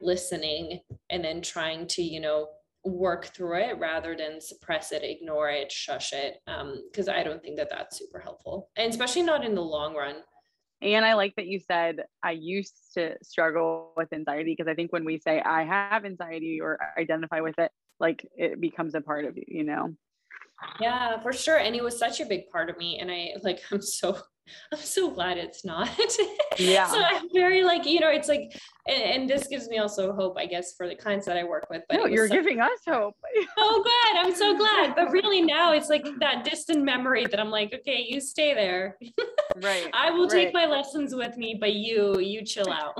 listening, 0.00 0.80
and 1.10 1.24
then 1.24 1.42
trying 1.42 1.86
to, 1.88 2.02
you 2.02 2.20
know, 2.20 2.48
work 2.84 3.26
through 3.26 3.60
it 3.60 3.78
rather 3.78 4.16
than 4.16 4.40
suppress 4.40 4.90
it, 4.90 5.04
ignore 5.04 5.48
it, 5.50 5.70
shush 5.70 6.12
it. 6.12 6.40
Because 6.44 7.08
um, 7.08 7.14
I 7.14 7.22
don't 7.22 7.40
think 7.40 7.56
that 7.58 7.70
that's 7.70 7.98
super 7.98 8.18
helpful, 8.18 8.70
and 8.76 8.90
especially 8.90 9.22
not 9.22 9.44
in 9.44 9.54
the 9.54 9.62
long 9.62 9.94
run. 9.94 10.16
And 10.82 11.04
I 11.04 11.14
like 11.14 11.34
that 11.36 11.46
you 11.46 11.58
said 11.58 12.04
I 12.22 12.32
used 12.32 12.74
to 12.94 13.16
struggle 13.22 13.92
with 13.96 14.12
anxiety 14.12 14.54
because 14.56 14.70
I 14.70 14.74
think 14.74 14.92
when 14.92 15.04
we 15.04 15.18
say 15.18 15.40
I 15.40 15.64
have 15.64 16.04
anxiety 16.04 16.60
or 16.60 16.78
identify 16.98 17.40
with 17.40 17.58
it, 17.58 17.70
like 17.98 18.28
it 18.36 18.60
becomes 18.60 18.94
a 18.94 19.00
part 19.00 19.24
of 19.24 19.36
you, 19.36 19.44
you 19.46 19.64
know? 19.64 19.94
Yeah, 20.80 21.20
for 21.22 21.32
sure. 21.32 21.58
And 21.58 21.74
it 21.74 21.82
was 21.82 21.98
such 21.98 22.20
a 22.20 22.26
big 22.26 22.50
part 22.50 22.70
of 22.70 22.78
me. 22.78 22.98
And 22.98 23.10
I 23.10 23.34
like, 23.42 23.60
I'm 23.70 23.80
so, 23.80 24.18
I'm 24.72 24.78
so 24.78 25.10
glad 25.10 25.38
it's 25.38 25.64
not. 25.64 25.90
Yeah. 26.58 26.86
so 26.86 26.98
I'm 26.98 27.28
very 27.34 27.64
like, 27.64 27.84
you 27.84 28.00
know, 28.00 28.08
it's 28.08 28.28
like, 28.28 28.58
and, 28.88 29.02
and, 29.02 29.28
this 29.28 29.46
gives 29.46 29.68
me 29.68 29.76
also 29.76 30.14
hope, 30.14 30.38
I 30.38 30.46
guess, 30.46 30.72
for 30.74 30.88
the 30.88 30.94
clients 30.94 31.26
that 31.26 31.36
I 31.36 31.44
work 31.44 31.66
with. 31.68 31.82
But 31.86 31.98
no, 31.98 32.06
you're 32.06 32.28
giving 32.28 32.60
us 32.60 32.80
hope. 32.88 33.14
oh, 33.58 33.82
good. 33.84 34.26
I'm 34.26 34.34
so 34.34 34.56
glad. 34.56 34.94
But 34.96 35.10
really 35.10 35.42
now 35.42 35.74
it's 35.74 35.90
like 35.90 36.06
that 36.20 36.44
distant 36.44 36.82
memory 36.82 37.26
that 37.26 37.38
I'm 37.38 37.50
like, 37.50 37.74
okay, 37.74 38.06
you 38.08 38.22
stay 38.22 38.54
there. 38.54 38.96
Right. 39.62 39.90
I 39.92 40.10
will 40.10 40.28
take 40.28 40.54
my 40.54 40.64
lessons 40.64 41.14
with 41.14 41.36
me, 41.36 41.58
but 41.60 41.74
you, 41.74 42.18
you 42.20 42.42
chill 42.42 42.70
out. 42.70 42.94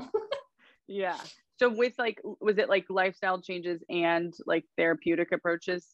yeah. 0.86 1.16
So 1.58 1.70
with 1.70 1.94
like, 1.98 2.20
was 2.40 2.58
it 2.58 2.68
like 2.68 2.84
lifestyle 2.90 3.40
changes 3.40 3.82
and 3.88 4.34
like 4.44 4.64
therapeutic 4.76 5.32
approaches 5.32 5.86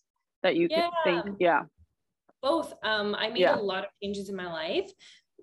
that 0.42 0.56
you 0.56 0.66
yeah. 0.68 0.88
think? 1.04 1.36
Yeah. 1.38 1.62
Both. 2.42 2.74
Um, 2.82 3.14
I 3.14 3.28
made 3.28 3.38
yeah. 3.38 3.54
a 3.54 3.62
lot 3.62 3.84
of 3.84 3.90
changes 4.02 4.28
in 4.28 4.34
my 4.34 4.52
life. 4.52 4.90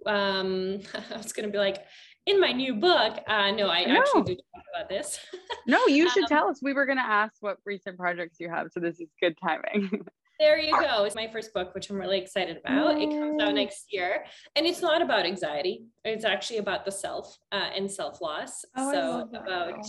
Um, 0.05 0.79
I 1.13 1.17
was 1.17 1.33
gonna 1.33 1.49
be 1.49 1.57
like, 1.57 1.83
in 2.29 2.39
my 2.39 2.51
new 2.51 2.75
book. 2.75 3.19
Uh, 3.27 3.51
no, 3.51 3.69
I 3.69 3.85
no. 3.85 3.97
actually 3.97 4.23
do 4.23 4.35
talk 4.35 4.63
about 4.75 4.89
this. 4.89 5.19
no, 5.67 5.85
you 5.87 6.09
should 6.09 6.23
um, 6.25 6.29
tell 6.29 6.47
us. 6.49 6.59
We 6.61 6.73
were 6.73 6.85
gonna 6.85 7.01
ask 7.01 7.33
what 7.41 7.57
recent 7.65 7.97
projects 7.97 8.37
you 8.39 8.49
have, 8.49 8.67
so 8.71 8.79
this 8.79 8.99
is 8.99 9.09
good 9.21 9.35
timing. 9.41 10.05
there 10.39 10.59
you 10.59 10.71
go. 10.71 11.03
It's 11.03 11.15
my 11.15 11.27
first 11.27 11.53
book, 11.53 11.73
which 11.73 11.89
I'm 11.89 11.97
really 11.97 12.19
excited 12.19 12.57
about. 12.57 12.99
It 13.01 13.09
comes 13.09 13.41
out 13.41 13.55
next 13.55 13.91
year, 13.91 14.25
and 14.55 14.65
it's 14.65 14.81
not 14.81 15.01
about 15.01 15.25
anxiety. 15.25 15.85
It's 16.03 16.25
actually 16.25 16.57
about 16.57 16.85
the 16.85 16.91
self 16.91 17.37
uh, 17.51 17.69
and 17.75 17.89
self 17.89 18.21
loss. 18.21 18.63
Oh, 18.75 18.91
so 18.91 19.29
about 19.37 19.85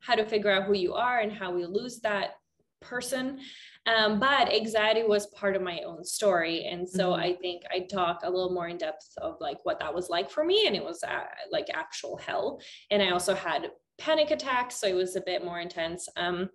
how 0.00 0.14
to 0.14 0.24
figure 0.24 0.50
out 0.50 0.64
who 0.64 0.74
you 0.74 0.94
are 0.94 1.18
and 1.18 1.32
how 1.32 1.52
we 1.52 1.64
lose 1.66 2.00
that 2.00 2.34
person. 2.80 3.40
Um, 3.86 4.20
but 4.20 4.52
anxiety 4.52 5.02
was 5.02 5.26
part 5.28 5.56
of 5.56 5.62
my 5.62 5.80
own 5.86 6.04
story. 6.04 6.66
And 6.66 6.88
so 6.88 7.10
mm-hmm. 7.10 7.22
I 7.22 7.32
think 7.34 7.62
I 7.72 7.80
talk 7.80 8.20
a 8.22 8.30
little 8.30 8.52
more 8.52 8.68
in 8.68 8.76
depth 8.76 9.08
of 9.18 9.36
like 9.40 9.58
what 9.64 9.80
that 9.80 9.94
was 9.94 10.08
like 10.08 10.30
for 10.30 10.44
me. 10.44 10.66
And 10.66 10.76
it 10.76 10.84
was 10.84 11.02
uh, 11.02 11.24
like 11.50 11.66
actual 11.72 12.18
hell. 12.18 12.60
And 12.90 13.02
I 13.02 13.10
also 13.10 13.34
had 13.34 13.70
panic 13.98 14.30
attacks. 14.30 14.76
So 14.76 14.86
it 14.86 14.94
was 14.94 15.16
a 15.16 15.20
bit 15.20 15.44
more 15.44 15.60
intense. 15.60 16.08
Um, 16.16 16.50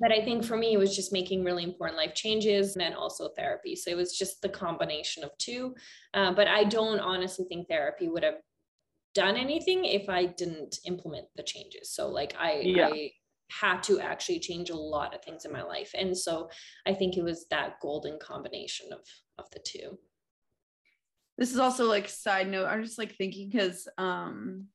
but 0.00 0.12
I 0.12 0.24
think 0.24 0.44
for 0.44 0.56
me, 0.56 0.72
it 0.72 0.78
was 0.78 0.94
just 0.94 1.12
making 1.12 1.44
really 1.44 1.64
important 1.64 1.98
life 1.98 2.14
changes 2.14 2.74
and 2.74 2.84
then 2.84 2.94
also 2.94 3.30
therapy. 3.36 3.74
So 3.74 3.90
it 3.90 3.96
was 3.96 4.16
just 4.16 4.42
the 4.42 4.48
combination 4.48 5.24
of 5.24 5.30
two. 5.38 5.74
Uh, 6.14 6.32
but 6.32 6.48
I 6.48 6.64
don't 6.64 7.00
honestly 7.00 7.46
think 7.48 7.68
therapy 7.68 8.08
would 8.08 8.22
have 8.22 8.36
done 9.14 9.36
anything 9.36 9.84
if 9.84 10.08
I 10.08 10.26
didn't 10.26 10.78
implement 10.84 11.26
the 11.36 11.42
changes. 11.42 11.90
So 11.90 12.08
like 12.08 12.34
I, 12.38 12.60
yeah. 12.60 12.88
I 12.92 13.10
had 13.50 13.82
to 13.84 14.00
actually 14.00 14.40
change 14.40 14.70
a 14.70 14.76
lot 14.76 15.14
of 15.14 15.22
things 15.22 15.44
in 15.44 15.52
my 15.52 15.62
life. 15.62 15.92
And 15.96 16.16
so 16.16 16.50
I 16.86 16.94
think 16.94 17.16
it 17.16 17.22
was 17.22 17.46
that 17.50 17.80
golden 17.80 18.18
combination 18.18 18.92
of 18.92 19.00
of 19.38 19.50
the 19.50 19.60
two. 19.60 19.98
This 21.36 21.52
is 21.52 21.58
also 21.58 21.86
like 21.86 22.08
side 22.08 22.48
note. 22.48 22.66
I'm 22.66 22.82
just 22.82 22.98
like 22.98 23.16
thinking 23.16 23.48
because 23.48 23.88
um 23.96 24.66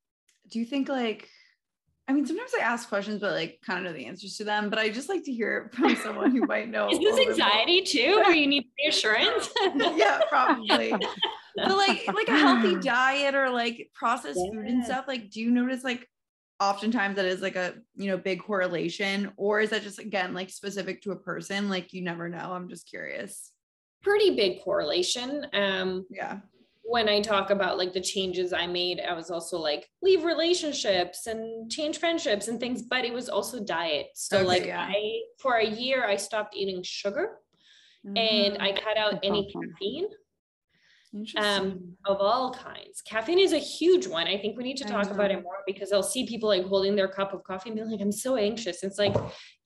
do 0.50 0.60
you 0.60 0.66
think 0.66 0.90
like 0.90 1.30
I 2.06 2.12
mean, 2.12 2.26
sometimes 2.26 2.52
I 2.60 2.64
ask 2.64 2.90
questions, 2.90 3.22
but 3.22 3.32
like 3.32 3.60
kind 3.66 3.80
of 3.80 3.86
know 3.86 3.98
the 3.98 4.06
answers 4.06 4.36
to 4.38 4.44
them. 4.44 4.70
But 4.70 4.78
I 4.78 4.90
just 4.90 5.08
like 5.08 5.24
to 5.24 5.32
hear 5.32 5.58
it 5.72 5.76
from 5.76 5.96
someone 5.96 6.32
who 6.32 6.46
might 6.46 6.70
know. 6.70 6.90
Is 6.92 7.00
this 7.00 7.28
anxiety 7.28 7.82
too, 7.82 8.22
where 8.26 8.36
you 8.36 8.48
need 8.48 8.66
reassurance? 8.84 9.50
yeah, 9.76 10.20
probably. 10.28 10.92
but 11.56 11.78
like, 11.78 12.06
like 12.14 12.28
a 12.28 12.38
healthy 12.38 12.76
diet 12.76 13.36
or 13.36 13.50
like 13.50 13.90
processed 13.94 14.38
yeah. 14.38 14.52
food 14.52 14.68
and 14.68 14.84
stuff. 14.84 15.06
Like, 15.08 15.30
do 15.30 15.40
you 15.40 15.50
notice 15.50 15.86
like 15.86 16.10
oftentimes 16.60 17.16
that 17.16 17.26
is 17.26 17.42
like 17.42 17.56
a 17.56 17.76
you 17.96 18.08
know 18.08 18.18
big 18.18 18.42
correlation 18.42 19.32
or 19.38 19.60
is 19.60 19.72
that 19.72 19.84
just 19.84 20.00
again 20.00 20.34
like 20.34 20.50
specific 20.50 21.02
to 21.02 21.12
a 21.12 21.20
person? 21.20 21.70
Like 21.70 21.94
you 21.94 22.02
never 22.02 22.30
know. 22.30 22.54
I'm 22.54 22.70
just 22.70 22.88
curious. 22.88 23.52
Pretty 24.02 24.36
big 24.36 24.62
correlation. 24.64 25.48
Um 25.54 26.06
yeah. 26.10 26.40
when 26.84 27.08
i 27.08 27.22
talk 27.22 27.50
about 27.50 27.78
like 27.78 27.94
the 27.94 28.02
changes 28.02 28.52
i 28.52 28.68
made 28.68 29.00
i 29.00 29.14
was 29.14 29.32
also 29.32 29.58
like 29.58 29.88
leave 30.02 30.26
relationships 30.26 31.28
and 31.28 31.72
change 31.72 31.98
friendships 31.98 32.50
and 32.50 32.60
things 32.60 32.82
but 32.82 33.06
it 33.06 33.14
was 33.14 33.30
also 33.30 33.64
diet. 33.64 34.08
So 34.16 34.40
okay, 34.40 34.46
like 34.46 34.66
yeah. 34.66 34.82
i 34.82 35.22
for 35.40 35.56
a 35.56 35.66
year 35.66 36.06
i 36.06 36.18
stopped 36.18 36.56
eating 36.56 36.84
sugar 36.84 37.38
mm-hmm. 38.06 38.18
and 38.18 38.62
i 38.62 38.74
cut 38.74 38.98
out 38.98 39.14
That's 39.14 39.28
any 39.28 39.48
awesome. 39.48 39.70
caffeine 39.72 40.08
um, 41.38 41.96
of 42.06 42.18
all 42.20 42.54
kinds. 42.54 43.02
Caffeine 43.02 43.40
is 43.40 43.54
a 43.54 43.60
huge 43.60 44.08
one. 44.08 44.28
I 44.28 44.38
think 44.38 44.58
we 44.58 44.64
need 44.64 44.78
to 44.78 44.86
talk 44.86 45.12
about 45.12 45.32
it 45.32 45.44
more 45.44 45.60
because 45.68 45.92
I'll 45.92 46.02
see 46.02 46.26
people 46.26 46.50
like 46.50 46.66
holding 46.66 46.96
their 46.96 47.08
cup 47.08 47.34
of 47.34 47.44
coffee 47.44 47.70
and 47.70 47.78
be 47.78 47.86
like, 47.86 48.02
I'm 48.02 48.12
so 48.12 48.36
anxious. 48.36 48.84
It's 48.84 48.98
like, 48.98 49.14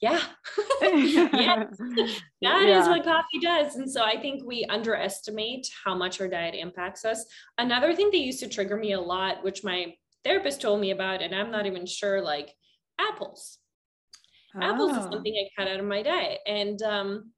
yeah, 0.01 0.21
yeah, 0.81 1.65
that 1.71 2.21
yeah. 2.41 2.81
is 2.81 2.87
what 2.87 3.03
coffee 3.03 3.39
does. 3.41 3.75
And 3.75 3.89
so 3.89 4.03
I 4.03 4.19
think 4.19 4.43
we 4.45 4.65
underestimate 4.65 5.67
how 5.85 5.95
much 5.95 6.19
our 6.19 6.27
diet 6.27 6.55
impacts 6.55 7.05
us. 7.05 7.25
Another 7.57 7.93
thing 7.93 8.09
that 8.11 8.17
used 8.17 8.39
to 8.41 8.49
trigger 8.49 8.75
me 8.77 8.91
a 8.91 8.99
lot, 9.01 9.43
which 9.43 9.63
my 9.63 9.93
therapist 10.23 10.61
told 10.61 10.81
me 10.81 10.91
about, 10.91 11.21
and 11.21 11.33
I'm 11.33 11.51
not 11.51 11.65
even 11.65 11.85
sure, 11.85 12.21
like 12.21 12.53
apples. 12.99 13.59
Oh. 14.55 14.61
Apples 14.61 14.91
is 14.91 15.05
oh. 15.05 15.11
something 15.11 15.33
I 15.33 15.61
cut 15.61 15.71
out 15.71 15.79
of 15.79 15.85
my 15.85 16.01
diet. 16.01 16.39
And 16.45 16.81
um, 16.81 17.31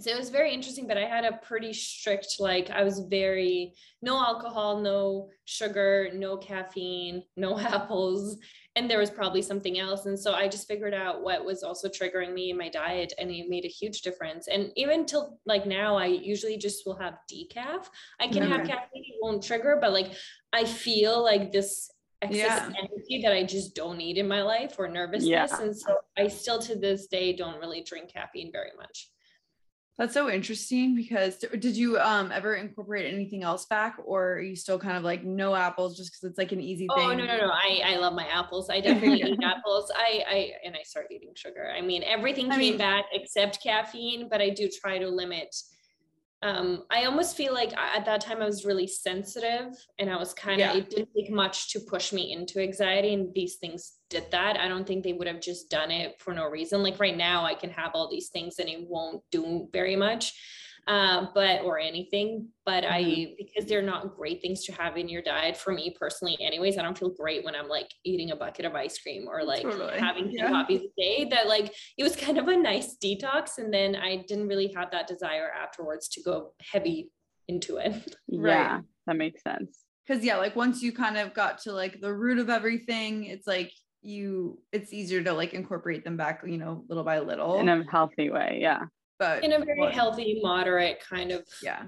so 0.00 0.10
it 0.10 0.18
was 0.18 0.30
very 0.30 0.52
interesting 0.52 0.86
but 0.86 0.96
i 0.96 1.04
had 1.04 1.24
a 1.24 1.38
pretty 1.38 1.72
strict 1.72 2.36
like 2.38 2.70
i 2.70 2.82
was 2.82 3.00
very 3.10 3.74
no 4.02 4.18
alcohol 4.18 4.80
no 4.80 5.28
sugar 5.44 6.08
no 6.14 6.36
caffeine 6.36 7.22
no 7.36 7.58
apples 7.58 8.38
and 8.76 8.88
there 8.88 8.98
was 8.98 9.10
probably 9.10 9.42
something 9.42 9.78
else 9.78 10.06
and 10.06 10.18
so 10.18 10.32
i 10.32 10.48
just 10.48 10.68
figured 10.68 10.94
out 10.94 11.22
what 11.22 11.44
was 11.44 11.62
also 11.62 11.88
triggering 11.88 12.32
me 12.32 12.50
in 12.50 12.56
my 12.56 12.68
diet 12.68 13.12
and 13.18 13.30
it 13.30 13.48
made 13.48 13.64
a 13.64 13.68
huge 13.68 14.02
difference 14.02 14.48
and 14.48 14.70
even 14.76 15.04
till 15.04 15.38
like 15.46 15.66
now 15.66 15.96
i 15.96 16.06
usually 16.06 16.56
just 16.56 16.86
will 16.86 16.96
have 16.96 17.18
decaf 17.30 17.86
i 18.20 18.26
can 18.26 18.42
okay. 18.42 18.52
have 18.52 18.66
caffeine 18.66 19.04
it 19.04 19.16
won't 19.20 19.42
trigger 19.42 19.78
but 19.80 19.92
like 19.92 20.12
i 20.52 20.64
feel 20.64 21.22
like 21.22 21.52
this 21.52 21.90
excess 22.22 22.38
yeah. 22.38 22.72
energy 22.78 23.22
that 23.22 23.32
I 23.32 23.44
just 23.44 23.74
don't 23.74 23.96
need 23.96 24.18
in 24.18 24.28
my 24.28 24.42
life 24.42 24.74
or 24.78 24.88
nervousness. 24.88 25.24
Yeah. 25.26 25.62
And 25.62 25.76
so 25.76 25.96
I 26.18 26.28
still 26.28 26.58
to 26.60 26.74
this 26.76 27.06
day 27.06 27.32
don't 27.32 27.58
really 27.58 27.82
drink 27.82 28.12
caffeine 28.12 28.52
very 28.52 28.72
much. 28.76 29.08
That's 30.00 30.14
so 30.14 30.30
interesting 30.30 30.94
because 30.94 31.36
did 31.36 31.76
you 31.76 31.98
um 31.98 32.32
ever 32.32 32.54
incorporate 32.54 33.12
anything 33.12 33.42
else 33.42 33.66
back 33.66 33.96
or 34.02 34.32
are 34.36 34.40
you 34.40 34.56
still 34.56 34.78
kind 34.78 34.96
of 34.96 35.04
like 35.04 35.24
no 35.24 35.54
apples 35.54 35.94
just 35.94 36.10
because 36.10 36.30
it's 36.30 36.38
like 36.38 36.52
an 36.52 36.60
easy 36.60 36.88
thing? 36.96 37.04
Oh 37.04 37.14
no 37.14 37.26
no 37.26 37.36
no 37.36 37.50
I 37.52 37.82
I 37.84 37.96
love 37.96 38.14
my 38.14 38.24
apples. 38.24 38.70
I 38.70 38.80
definitely 38.86 39.20
eat 39.30 39.38
apples. 39.44 39.92
I 39.94 40.24
I 40.26 40.52
and 40.64 40.74
I 40.74 40.82
started 40.84 41.12
eating 41.12 41.32
sugar. 41.34 41.70
I 41.76 41.82
mean 41.82 42.02
everything 42.02 42.46
I 42.50 42.54
came 42.54 42.60
mean, 42.60 42.78
back 42.78 43.04
except 43.12 43.62
caffeine, 43.62 44.30
but 44.30 44.40
I 44.40 44.48
do 44.48 44.70
try 44.70 44.96
to 44.96 45.06
limit 45.06 45.54
um, 46.42 46.84
I 46.90 47.04
almost 47.04 47.36
feel 47.36 47.52
like 47.52 47.76
at 47.76 48.06
that 48.06 48.22
time 48.22 48.40
I 48.40 48.46
was 48.46 48.64
really 48.64 48.86
sensitive 48.86 49.74
and 49.98 50.10
I 50.10 50.16
was 50.16 50.32
kind 50.32 50.60
of, 50.60 50.74
yeah. 50.74 50.76
it 50.76 50.88
didn't 50.88 51.10
take 51.14 51.30
much 51.30 51.70
to 51.72 51.80
push 51.80 52.12
me 52.12 52.32
into 52.32 52.60
anxiety. 52.60 53.12
And 53.12 53.34
these 53.34 53.56
things 53.56 53.92
did 54.08 54.30
that. 54.30 54.58
I 54.58 54.66
don't 54.66 54.86
think 54.86 55.04
they 55.04 55.12
would 55.12 55.26
have 55.26 55.40
just 55.40 55.68
done 55.68 55.90
it 55.90 56.18
for 56.18 56.32
no 56.32 56.46
reason. 56.46 56.82
Like 56.82 56.98
right 56.98 57.16
now, 57.16 57.44
I 57.44 57.54
can 57.54 57.70
have 57.70 57.90
all 57.92 58.10
these 58.10 58.28
things 58.28 58.58
and 58.58 58.70
it 58.70 58.80
won't 58.88 59.22
do 59.30 59.68
very 59.70 59.96
much 59.96 60.32
uh, 60.86 61.26
but 61.34 61.62
or 61.62 61.78
anything. 61.78 62.48
But 62.64 62.84
mm-hmm. 62.84 62.92
I 62.92 63.34
because 63.38 63.66
they're 63.66 63.82
not 63.82 64.16
great 64.16 64.40
things 64.40 64.64
to 64.64 64.72
have 64.72 64.96
in 64.96 65.08
your 65.08 65.22
diet 65.22 65.56
for 65.56 65.72
me 65.72 65.94
personally. 65.98 66.36
Anyways, 66.40 66.78
I 66.78 66.82
don't 66.82 66.96
feel 66.96 67.10
great 67.10 67.44
when 67.44 67.54
I'm 67.54 67.68
like 67.68 67.90
eating 68.04 68.30
a 68.30 68.36
bucket 68.36 68.64
of 68.64 68.74
ice 68.74 68.98
cream 68.98 69.26
or 69.28 69.42
like 69.44 69.62
totally. 69.62 69.98
having 69.98 70.30
yeah. 70.30 70.46
two 70.46 70.52
coffees 70.52 70.82
a 70.82 71.00
day. 71.00 71.28
That 71.30 71.48
like 71.48 71.74
it 71.98 72.02
was 72.02 72.16
kind 72.16 72.38
of 72.38 72.48
a 72.48 72.56
nice 72.56 72.96
detox, 73.02 73.58
and 73.58 73.72
then 73.72 73.96
I 73.96 74.24
didn't 74.28 74.48
really 74.48 74.72
have 74.76 74.90
that 74.92 75.06
desire 75.06 75.50
afterwards 75.50 76.08
to 76.08 76.22
go 76.22 76.52
heavy 76.72 77.10
into 77.48 77.76
it. 77.78 78.16
Yeah, 78.28 78.74
right. 78.74 78.82
that 79.06 79.16
makes 79.16 79.42
sense. 79.42 79.80
Because 80.06 80.24
yeah, 80.24 80.36
like 80.36 80.56
once 80.56 80.82
you 80.82 80.92
kind 80.92 81.16
of 81.16 81.34
got 81.34 81.58
to 81.62 81.72
like 81.72 82.00
the 82.00 82.12
root 82.12 82.38
of 82.38 82.50
everything, 82.50 83.24
it's 83.24 83.46
like 83.46 83.72
you 84.02 84.58
it's 84.72 84.92
easier 84.92 85.22
to 85.22 85.32
like 85.32 85.52
incorporate 85.52 86.04
them 86.04 86.16
back 86.16 86.42
you 86.46 86.56
know 86.56 86.84
little 86.88 87.04
by 87.04 87.18
little 87.18 87.58
in 87.58 87.68
a 87.68 87.84
healthy 87.90 88.30
way 88.30 88.58
yeah 88.60 88.80
but 89.20 89.44
in 89.44 89.52
a 89.52 89.64
very 89.64 89.78
what? 89.78 89.92
healthy, 89.92 90.40
moderate 90.42 90.98
kind 91.08 91.30
of 91.30 91.46
yeah. 91.62 91.82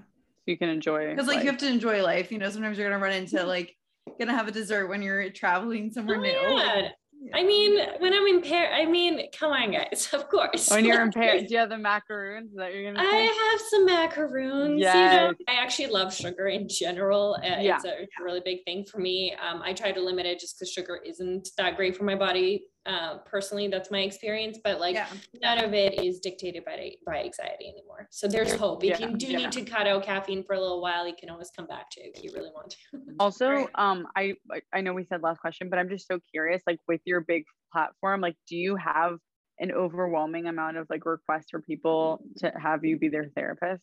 You 0.47 0.57
can 0.57 0.69
enjoy 0.69 1.11
because 1.11 1.27
like 1.27 1.37
life. 1.37 1.45
you 1.45 1.51
have 1.51 1.61
to 1.61 1.69
enjoy 1.69 2.05
life. 2.05 2.31
You 2.31 2.39
know, 2.39 2.51
sometimes 2.51 2.79
you're 2.79 2.89
gonna 2.89 3.03
run 3.03 3.13
into 3.13 3.43
like 3.47 3.75
gonna 4.21 4.37
have 4.37 4.47
a 4.47 4.53
dessert 4.53 4.89
when 4.89 5.03
you're 5.03 5.31
traveling 5.31 5.91
somewhere 5.91 6.19
oh, 6.19 6.21
new. 6.21 6.31
Yeah. 6.31 6.89
I 7.33 7.45
mean, 7.45 7.79
when 8.01 8.13
I'm 8.13 8.27
in 8.27 8.43
Paris, 8.43 8.71
I 8.75 8.85
mean, 8.85 9.29
come 9.39 9.53
on, 9.53 9.71
guys. 9.71 10.09
Of 10.13 10.29
course. 10.29 10.69
When 10.71 10.85
you're 10.85 11.03
in 11.03 11.13
Paris, 11.13 11.45
do 11.45 11.55
you 11.55 11.61
have 11.61 11.69
the 11.69 11.79
macaroons 11.79 12.51
that 12.57 12.75
you're 12.75 12.93
gonna? 12.93 13.01
I 13.01 13.51
have 13.53 13.61
some 13.71 13.87
macaroons. 13.87 14.81
You 14.81 14.85
know, 14.85 15.33
I 15.49 15.55
actually 15.55 15.87
love 15.87 16.13
sugar 16.13 16.49
in 16.49 16.69
general. 16.69 17.37
Uh, 17.41 17.61
Yeah. 17.61 17.77
It's, 17.77 17.85
a, 17.85 18.03
it's 18.03 18.13
a 18.21 18.25
really 18.25 18.43
big 18.45 18.65
thing 18.65 18.85
for 18.85 18.99
me. 18.99 19.35
Um, 19.35 19.63
I 19.63 19.73
try 19.73 19.93
to 19.93 20.01
limit 20.01 20.27
it 20.27 20.41
just 20.41 20.59
because 20.59 20.73
sugar 20.73 21.01
isn't 21.07 21.49
that 21.57 21.77
great 21.77 21.97
for 21.97 22.05
my 22.05 22.17
body. 22.17 22.65
Uh, 22.85 23.19
personally, 23.19 23.69
that's 23.69 23.91
my 23.93 24.01
experience. 24.01 24.59
But 24.63 24.81
like, 24.81 24.95
yeah. 24.95 25.07
none 25.41 25.63
of 25.63 25.73
it 25.73 26.03
is 26.03 26.19
dictated 26.19 26.65
by 26.65 26.93
by 27.07 27.23
anxiety 27.23 27.69
anymore. 27.69 28.09
So 28.11 28.27
there's 28.27 28.53
hope. 28.55 28.83
If 28.83 28.99
Yeah, 28.99 29.09
you 29.09 29.17
do 29.17 29.27
yeah. 29.29 29.39
need 29.39 29.53
to 29.53 29.63
cut 29.65 29.87
out 29.87 30.03
caffeine 30.03 30.43
for 30.43 30.55
a 30.55 30.61
little 30.61 30.83
while, 30.83 31.07
you 31.07 31.15
can 31.19 31.31
always 31.31 31.51
come 31.57 31.67
back 31.67 31.91
to 31.93 32.01
it 32.01 32.13
if 32.17 32.25
you 32.25 32.33
really 32.35 32.51
want 32.55 32.71
to. 32.71 32.77
Also, 33.21 33.49
Right. 33.51 33.69
um, 33.77 34.07
I 34.17 34.35
I- 34.51 34.63
I 34.73 34.81
know 34.81 34.95
we 34.95 35.05
said 35.05 35.23
last 35.23 35.39
question, 35.41 35.69
but 35.69 35.79
I'm 35.79 35.89
just 35.89 36.09
so 36.09 36.19
curious. 36.33 36.63
Like 36.67 36.81
with 36.89 37.01
your 37.05 37.21
big 37.21 37.45
platform, 37.73 38.21
like, 38.21 38.37
do 38.49 38.57
you 38.57 38.75
have 38.77 39.19
an 39.61 39.71
overwhelming 39.71 40.47
amount 40.47 40.77
of 40.77 40.89
like 40.91 41.07
requests 41.07 41.51
for 41.51 41.61
people 41.61 42.25
to 42.39 42.51
have 42.61 42.85
you 42.85 42.99
be 42.99 43.09
their 43.09 43.29
therapist? 43.37 43.83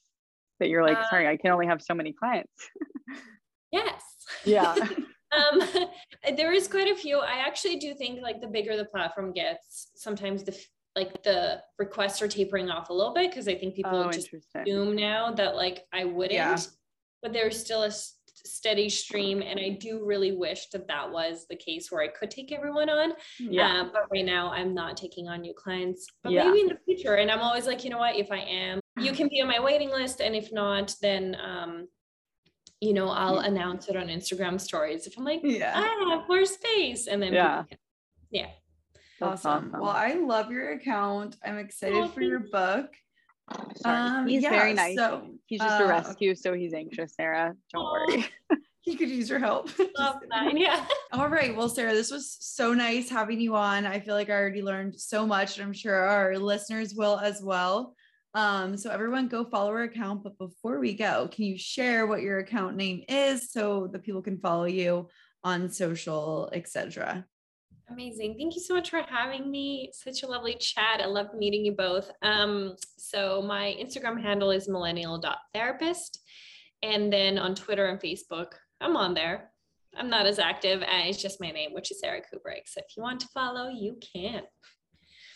That 0.60 0.68
you're 0.68 0.84
like, 0.84 0.98
Uh, 0.98 1.10
sorry, 1.10 1.28
I 1.28 1.38
can 1.38 1.52
only 1.52 1.68
have 1.68 1.82
so 1.82 1.94
many 1.94 2.12
clients. 2.12 2.52
yes. 3.72 4.02
Yeah. 4.44 4.76
um 5.32 5.62
there 6.38 6.52
is 6.52 6.68
quite 6.68 6.88
a 6.92 6.96
few 6.96 7.20
i 7.20 7.40
actually 7.46 7.78
do 7.78 7.94
think 7.94 8.22
like 8.22 8.42
the 8.42 8.48
bigger 8.48 8.76
the 8.78 8.86
platform 8.86 9.32
gets 9.32 9.92
sometimes 9.96 10.44
the 10.44 10.58
like 10.96 11.22
the 11.24 11.62
requests 11.78 12.22
are 12.22 12.28
tapering 12.28 12.70
off 12.70 12.90
a 12.90 12.94
little 12.94 13.14
bit 13.14 13.30
because 13.30 13.48
i 13.48 13.56
think 13.56 13.76
people 13.76 13.96
oh, 13.96 14.12
just 14.12 14.30
assume 14.56 14.96
now 14.96 15.32
that 15.32 15.56
like 15.56 15.84
i 15.94 16.04
wouldn't 16.04 16.34
Yeah. 16.34 16.58
but 17.22 17.32
there's 17.34 17.60
still 17.60 17.84
a 17.84 17.88
s- 17.88 18.16
steady 18.46 18.90
stream 18.90 19.42
and 19.42 19.60
i 19.60 19.70
do 19.70 20.04
really 20.04 20.32
wish 20.36 20.70
that 20.70 20.88
that 20.88 21.12
was 21.12 21.46
the 21.50 21.56
case 21.56 21.92
where 21.92 22.02
i 22.02 22.08
could 22.08 22.32
take 22.32 22.52
everyone 22.52 22.90
on 22.90 23.14
Yeah. 23.40 23.82
um, 23.82 23.92
but 23.94 24.04
right 24.12 24.26
now 24.26 24.50
i'm 24.52 24.74
not 24.74 24.98
taking 24.98 25.28
on 25.28 25.42
new 25.42 25.54
clients 25.54 26.08
but 26.24 26.32
Yeah. 26.32 26.46
maybe 26.46 26.62
in 26.62 26.68
the 26.70 26.78
future 26.86 27.16
and 27.16 27.30
i'm 27.30 27.40
always 27.42 27.68
like 27.68 27.84
you 27.84 27.90
know 27.92 27.98
what 28.00 28.16
if 28.16 28.32
i 28.32 28.40
am 28.40 28.80
you 29.00 29.12
can 29.12 29.28
be 29.30 29.42
on 29.42 29.48
my 29.48 29.60
waiting 29.60 29.90
list 29.92 30.22
and 30.22 30.36
if 30.36 30.52
not 30.52 30.96
then 31.02 31.36
um 31.44 31.88
you 32.82 32.94
know 32.94 33.10
i'll 33.10 33.40
announce 33.40 33.90
it 33.90 33.96
on 33.98 34.08
instagram 34.08 34.60
stories 34.60 35.06
if 35.08 35.18
i'm 35.18 35.26
like 35.26 35.42
Yeah. 35.44 35.74
I 35.76 36.10
have 36.16 36.28
more 36.28 36.46
space. 36.46 37.08
And 37.08 37.22
then 37.22 37.34
Yeah. 37.34 37.64
people 37.64 37.84
yeah. 38.32 38.48
That's 39.20 39.44
awesome. 39.46 39.72
Well, 39.74 39.90
I 39.90 40.14
love 40.14 40.50
your 40.50 40.72
account. 40.72 41.36
I'm 41.44 41.58
excited 41.58 41.98
Oh, 41.98 42.08
for 42.08 42.22
your 42.22 42.40
book. 42.40 42.94
Um, 43.84 44.28
he's 44.28 44.44
yeah, 44.44 44.50
very 44.52 44.74
nice. 44.74 44.96
so, 44.96 45.28
He's 45.48 45.60
just 45.60 45.82
a 45.82 45.86
uh, 45.86 45.90
rescue, 45.90 46.36
so 46.36 46.54
he's 46.54 46.74
anxious, 46.74 47.16
Sara. 47.16 47.54
Don't 47.74 47.84
Aw. 47.84 47.92
worry. 47.92 48.26
He 48.82 48.96
could 48.96 49.10
use 49.10 49.30
your 49.30 49.40
help. 49.40 49.70
Love 50.00 50.22
that. 50.32 50.58
Yeah. 50.58 50.86
All 51.12 51.28
right. 51.28 51.54
Well, 51.56 51.68
Sara, 51.68 51.94
this 51.94 52.10
was 52.12 52.38
so 52.40 52.74
nice 52.74 53.10
having 53.10 53.40
you 53.42 53.56
on. 53.56 53.86
I 53.86 54.00
feel 54.00 54.16
like 54.16 54.30
I 54.30 54.34
already 54.34 54.62
learned 54.62 54.98
so 55.00 55.28
much, 55.28 55.58
and 55.58 55.68
I'm 55.68 55.74
sure 55.74 55.94
our 55.96 56.38
listeners 56.38 56.94
will 56.96 57.20
as 57.20 57.42
well. 57.44 57.94
Um, 58.34 58.78
so 58.78 58.92
everyone 58.92 59.28
go 59.28 59.46
follow 59.46 59.72
her 59.72 59.84
account. 59.84 60.24
But 60.24 60.38
before 60.38 60.80
we 60.80 60.94
go, 60.94 61.28
can 61.32 61.46
you 61.46 61.58
share 61.58 62.06
what 62.06 62.22
your 62.22 62.40
account 62.40 62.76
name 62.76 63.04
is 63.08 63.52
so 63.52 63.88
the 63.92 64.00
people 64.00 64.22
can 64.22 64.40
follow 64.40 64.66
you 64.66 65.08
on 65.44 65.70
social, 65.70 66.50
etc. 66.54 67.26
Amazing. 67.92 68.36
Thank 68.38 68.54
you 68.56 68.62
so 68.62 68.76
much 68.76 68.92
for 68.92 69.02
having 69.02 69.50
me. 69.50 69.90
Such 69.94 70.22
a 70.22 70.28
lovely 70.28 70.56
chat. 70.56 71.02
I 71.02 71.06
love 71.06 71.34
meeting 71.34 71.66
you 71.66 71.72
both. 71.72 72.12
Um, 72.22 72.76
so 72.98 73.42
my 73.42 73.76
Instagram 73.82 74.22
handle 74.22 74.52
is 74.52 74.70
millennial.therapist. 74.70 76.20
And 76.84 77.12
then 77.12 77.40
on 77.40 77.56
Twitter 77.56 77.88
and 77.88 78.00
Facebook, 78.00 78.54
I'm 78.80 78.96
on 78.96 79.14
there. 79.16 79.52
I'm 79.98 80.10
not 80.10 80.28
as 80.28 80.38
active 80.38 80.84
it's 80.88 81.22
just 81.22 81.42
my 81.42 81.50
name, 81.50 81.74
which 81.74 81.92
is 81.92 82.00
Sara 82.00 82.20
Kuburic. 82.20 82.68
So 82.68 82.80
if 82.80 82.96
you 82.96 83.02
want 83.02 83.22
to 83.22 83.28
follow, 83.34 83.70
you 83.70 83.98
can. 84.14 84.44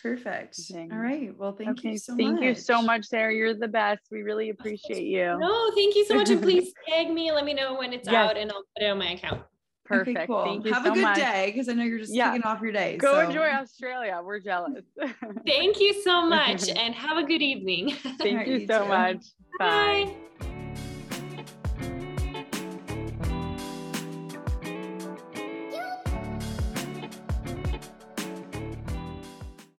Perfect. 0.04 0.58
Amazing. 0.58 0.92
All 0.92 0.98
right. 0.98 1.34
Well, 1.36 1.52
thank 1.52 1.78
okay. 1.78 1.92
you 1.92 1.98
so 1.98 2.12
much. 2.12 2.18
thank 2.20 2.34
much. 2.34 2.42
you 2.44 2.54
so 2.54 2.82
much, 2.82 3.06
Sara. 3.06 3.32
You're 3.34 3.54
the 3.54 3.66
best. 3.68 4.02
We 4.10 4.20
really 4.20 4.50
appreciate 4.50 5.04
you. 5.06 5.34
No, 5.38 5.70
thank 5.74 5.96
you 5.96 6.04
so 6.04 6.16
much. 6.16 6.28
And 6.28 6.42
please 6.42 6.74
tag 6.86 7.10
me 7.10 7.28
and 7.28 7.34
let 7.36 7.46
me 7.46 7.54
know 7.54 7.74
when 7.78 7.94
it's 7.94 8.06
Yes. 8.06 8.30
out 8.30 8.36
and 8.36 8.52
I'll 8.52 8.64
put 8.76 8.84
it 8.84 8.90
on 8.90 8.98
my 8.98 9.12
account. 9.12 9.40
Perfect. 9.86 10.16
Okay, 10.18 10.26
cool. 10.26 10.44
Thank 10.44 10.66
you 10.66 10.74
Have 10.74 10.84
so 10.84 10.92
a 10.92 10.94
good 10.94 11.02
much. 11.02 11.16
day 11.16 11.44
because 11.52 11.70
I 11.70 11.72
know 11.72 11.84
you're 11.84 11.98
just 11.98 12.14
Yeah. 12.14 12.32
kicking 12.32 12.42
off 12.44 12.60
your 12.60 12.72
day. 12.72 12.98
Go 12.98 13.14
so- 13.14 13.20
enjoy 13.20 13.46
Australia. 13.46 14.20
We're 14.22 14.40
jealous. 14.40 14.84
Thank 15.46 15.80
you 15.80 15.94
so 16.02 16.26
much 16.26 16.68
and 16.68 16.94
have 16.94 17.16
a 17.16 17.22
good 17.24 17.40
evening. 17.40 17.94
Thank 18.18 18.36
right, 18.36 18.46
you 18.46 18.56
you 18.58 18.66
so 18.66 18.82
too. 18.82 18.88
much. 18.88 19.24
Bye. 19.58 20.14
Bye. 20.38 20.46